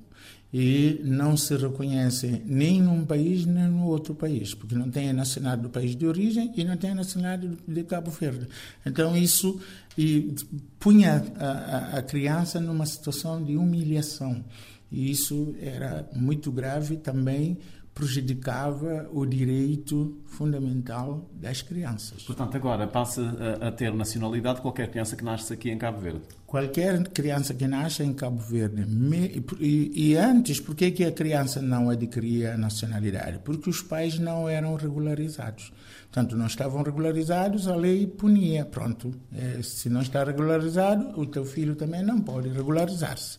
e 0.53 1.01
não 1.03 1.35
se 1.35 1.55
reconhecem 1.55 2.41
nem 2.45 2.81
num 2.81 3.05
país 3.05 3.45
nem 3.45 3.67
no 3.67 3.85
outro 3.85 4.15
país, 4.15 4.53
porque 4.53 4.75
não 4.75 4.89
têm 4.89 5.09
a 5.09 5.13
nacionalidade 5.13 5.63
do 5.63 5.69
país 5.69 5.95
de 5.95 6.05
origem 6.07 6.51
e 6.55 6.63
não 6.63 6.77
têm 6.77 6.91
a 6.91 6.95
nacionalidade 6.95 7.57
de 7.67 7.83
Cabo 7.83 8.11
Verde. 8.11 8.47
Então 8.85 9.15
isso 9.15 9.59
e 9.97 10.35
punha 10.79 11.25
a, 11.37 11.97
a 11.97 12.01
criança 12.01 12.59
numa 12.59 12.85
situação 12.85 13.43
de 13.43 13.57
humilhação. 13.57 14.43
E 14.89 15.11
isso 15.11 15.53
era 15.59 16.09
muito 16.15 16.51
grave 16.51 16.95
também 16.95 17.57
prejudicava 17.97 19.09
o 19.11 19.25
direito 19.25 20.21
fundamental 20.27 21.27
das 21.33 21.63
crianças. 21.63 22.21
Portanto, 22.21 22.55
agora 22.55 22.85
passa 22.85 23.23
a, 23.59 23.69
a, 23.69 23.71
ter 23.71 23.91
nacionalidade 23.91 24.61
qualquer 24.61 24.91
criança 24.91 25.15
que 25.15 25.23
nasce 25.23 25.51
aqui 25.51 25.71
em 25.71 25.79
Cabo 25.79 25.99
Verde? 25.99 26.21
Qualquer 26.47 27.03
criança 27.09 27.53
que 27.53 27.67
nasce 27.67 28.03
em 28.03 28.13
Cabo 28.13 28.39
Verde. 28.39 28.85
Me, 28.85 29.43
e, 29.59 30.11
e, 30.11 30.15
antes, 30.15 30.61
por 30.61 30.75
que, 30.75 31.03
a 31.03 31.11
criança 31.11 31.61
não 31.61 31.89
adquiria 31.89 32.53
a 32.53 32.57
nacionalidade? 32.57 33.39
Porque 33.43 33.69
os 33.69 33.81
pais 33.81 34.17
não 34.17 34.47
eram 34.47 34.73
regularizados. 34.75 35.73
Portanto, 36.03 36.37
não 36.37 36.47
estavam 36.47 36.81
regularizados, 36.81 37.67
a 37.67 37.75
lei 37.75 38.07
punia. 38.07 38.63
Pronto, 38.65 39.13
é, 39.35 39.61
se 39.61 39.89
não 39.89 40.01
está 40.01 40.23
regularizado, 40.23 41.19
o 41.19 41.25
teu 41.25 41.43
filho 41.43 41.75
também 41.75 42.01
não 42.01 42.21
pode 42.21 42.47
regularizar-se 42.47 43.37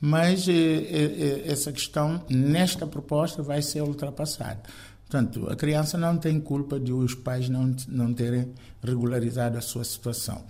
mas 0.00 0.46
eh, 0.48 0.52
eh, 0.52 1.42
eh, 1.46 1.52
essa 1.52 1.72
questão, 1.72 2.22
nesta 2.28 2.86
proposta, 2.86 3.42
vai 3.42 3.62
ser 3.62 3.82
ultrapassada. 3.82 4.60
Portanto, 5.08 5.48
a 5.48 5.56
criança 5.56 5.96
não 5.96 6.18
tem 6.18 6.40
culpa 6.40 6.80
de 6.80 6.92
os 6.92 7.14
pais 7.14 7.48
não, 7.48 7.74
não 7.88 8.12
terem 8.12 8.52
regularizado 8.82 9.56
a 9.56 9.60
sua 9.60 9.84
situação. 9.84 10.44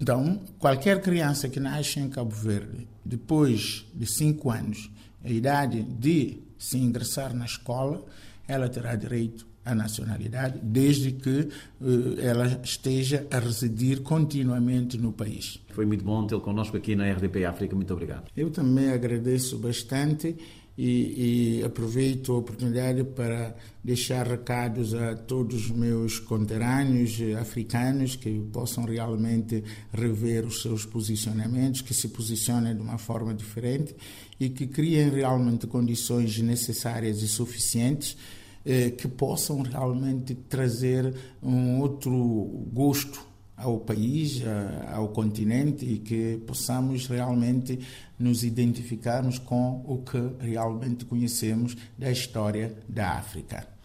Então, 0.00 0.40
qualquer 0.58 1.00
criança 1.00 1.48
que 1.48 1.58
nasce 1.58 1.98
em 1.98 2.08
Cabo 2.08 2.30
Verde, 2.30 2.86
depois 3.04 3.84
de 3.94 4.06
cinco 4.06 4.50
anos, 4.50 4.90
a 5.24 5.30
idade 5.30 5.82
de 5.82 6.38
se 6.58 6.78
ingressar 6.78 7.34
na 7.34 7.44
escola, 7.44 8.04
ela 8.46 8.68
terá 8.68 8.94
direito 8.94 9.46
a 9.68 9.74
nacionalidade, 9.74 10.58
desde 10.62 11.12
que 11.12 11.48
uh, 11.80 12.20
ela 12.20 12.60
esteja 12.64 13.26
a 13.30 13.38
residir 13.38 14.00
continuamente 14.00 14.96
no 14.96 15.12
país. 15.12 15.60
Foi 15.68 15.84
muito 15.84 16.02
bom 16.02 16.26
tê-lo 16.26 16.40
connosco 16.40 16.76
aqui 16.76 16.96
na 16.96 17.10
RDP 17.12 17.44
África. 17.44 17.76
Muito 17.76 17.92
obrigado. 17.92 18.30
Eu 18.34 18.50
também 18.50 18.90
agradeço 18.90 19.58
bastante 19.58 20.34
e, 20.78 21.58
e, 21.58 21.64
aproveito 21.64 22.32
a 22.32 22.36
oportunidade 22.36 23.02
para 23.02 23.56
deixar 23.82 24.28
recados 24.28 24.94
a 24.94 25.16
todos 25.16 25.64
os 25.64 25.70
meus 25.72 26.20
conterrâneos 26.20 27.18
africanos 27.36 28.14
que 28.14 28.38
possam 28.52 28.84
realmente 28.84 29.64
rever 29.92 30.46
os 30.46 30.62
seus 30.62 30.86
posicionamentos, 30.86 31.80
que 31.80 31.92
se 31.92 32.08
posicionem 32.10 32.76
de 32.76 32.80
uma 32.80 32.96
forma 32.96 33.34
diferente 33.34 33.92
e 34.38 34.48
que 34.48 34.68
criem 34.68 35.10
realmente 35.10 35.66
condições 35.66 36.38
necessárias 36.38 37.22
e 37.22 37.26
suficientes 37.26 38.16
eh, 38.64 38.90
que 38.90 39.08
possam 39.08 39.62
realmente 39.62 40.32
trazer 40.32 41.12
um 41.42 41.80
outro 41.80 42.12
gosto 42.72 43.27
ao 43.58 43.80
país, 43.80 44.42
ao 44.92 45.08
continente 45.08 45.84
e 45.84 45.98
que 45.98 46.40
possamos 46.46 47.06
realmente 47.06 47.78
nos 48.18 48.44
identificarmos 48.44 49.38
com 49.38 49.84
o 49.86 49.98
que 49.98 50.18
realmente 50.40 51.04
conhecemos 51.04 51.76
da 51.98 52.10
história 52.10 52.74
da 52.88 53.10
África. 53.10 53.77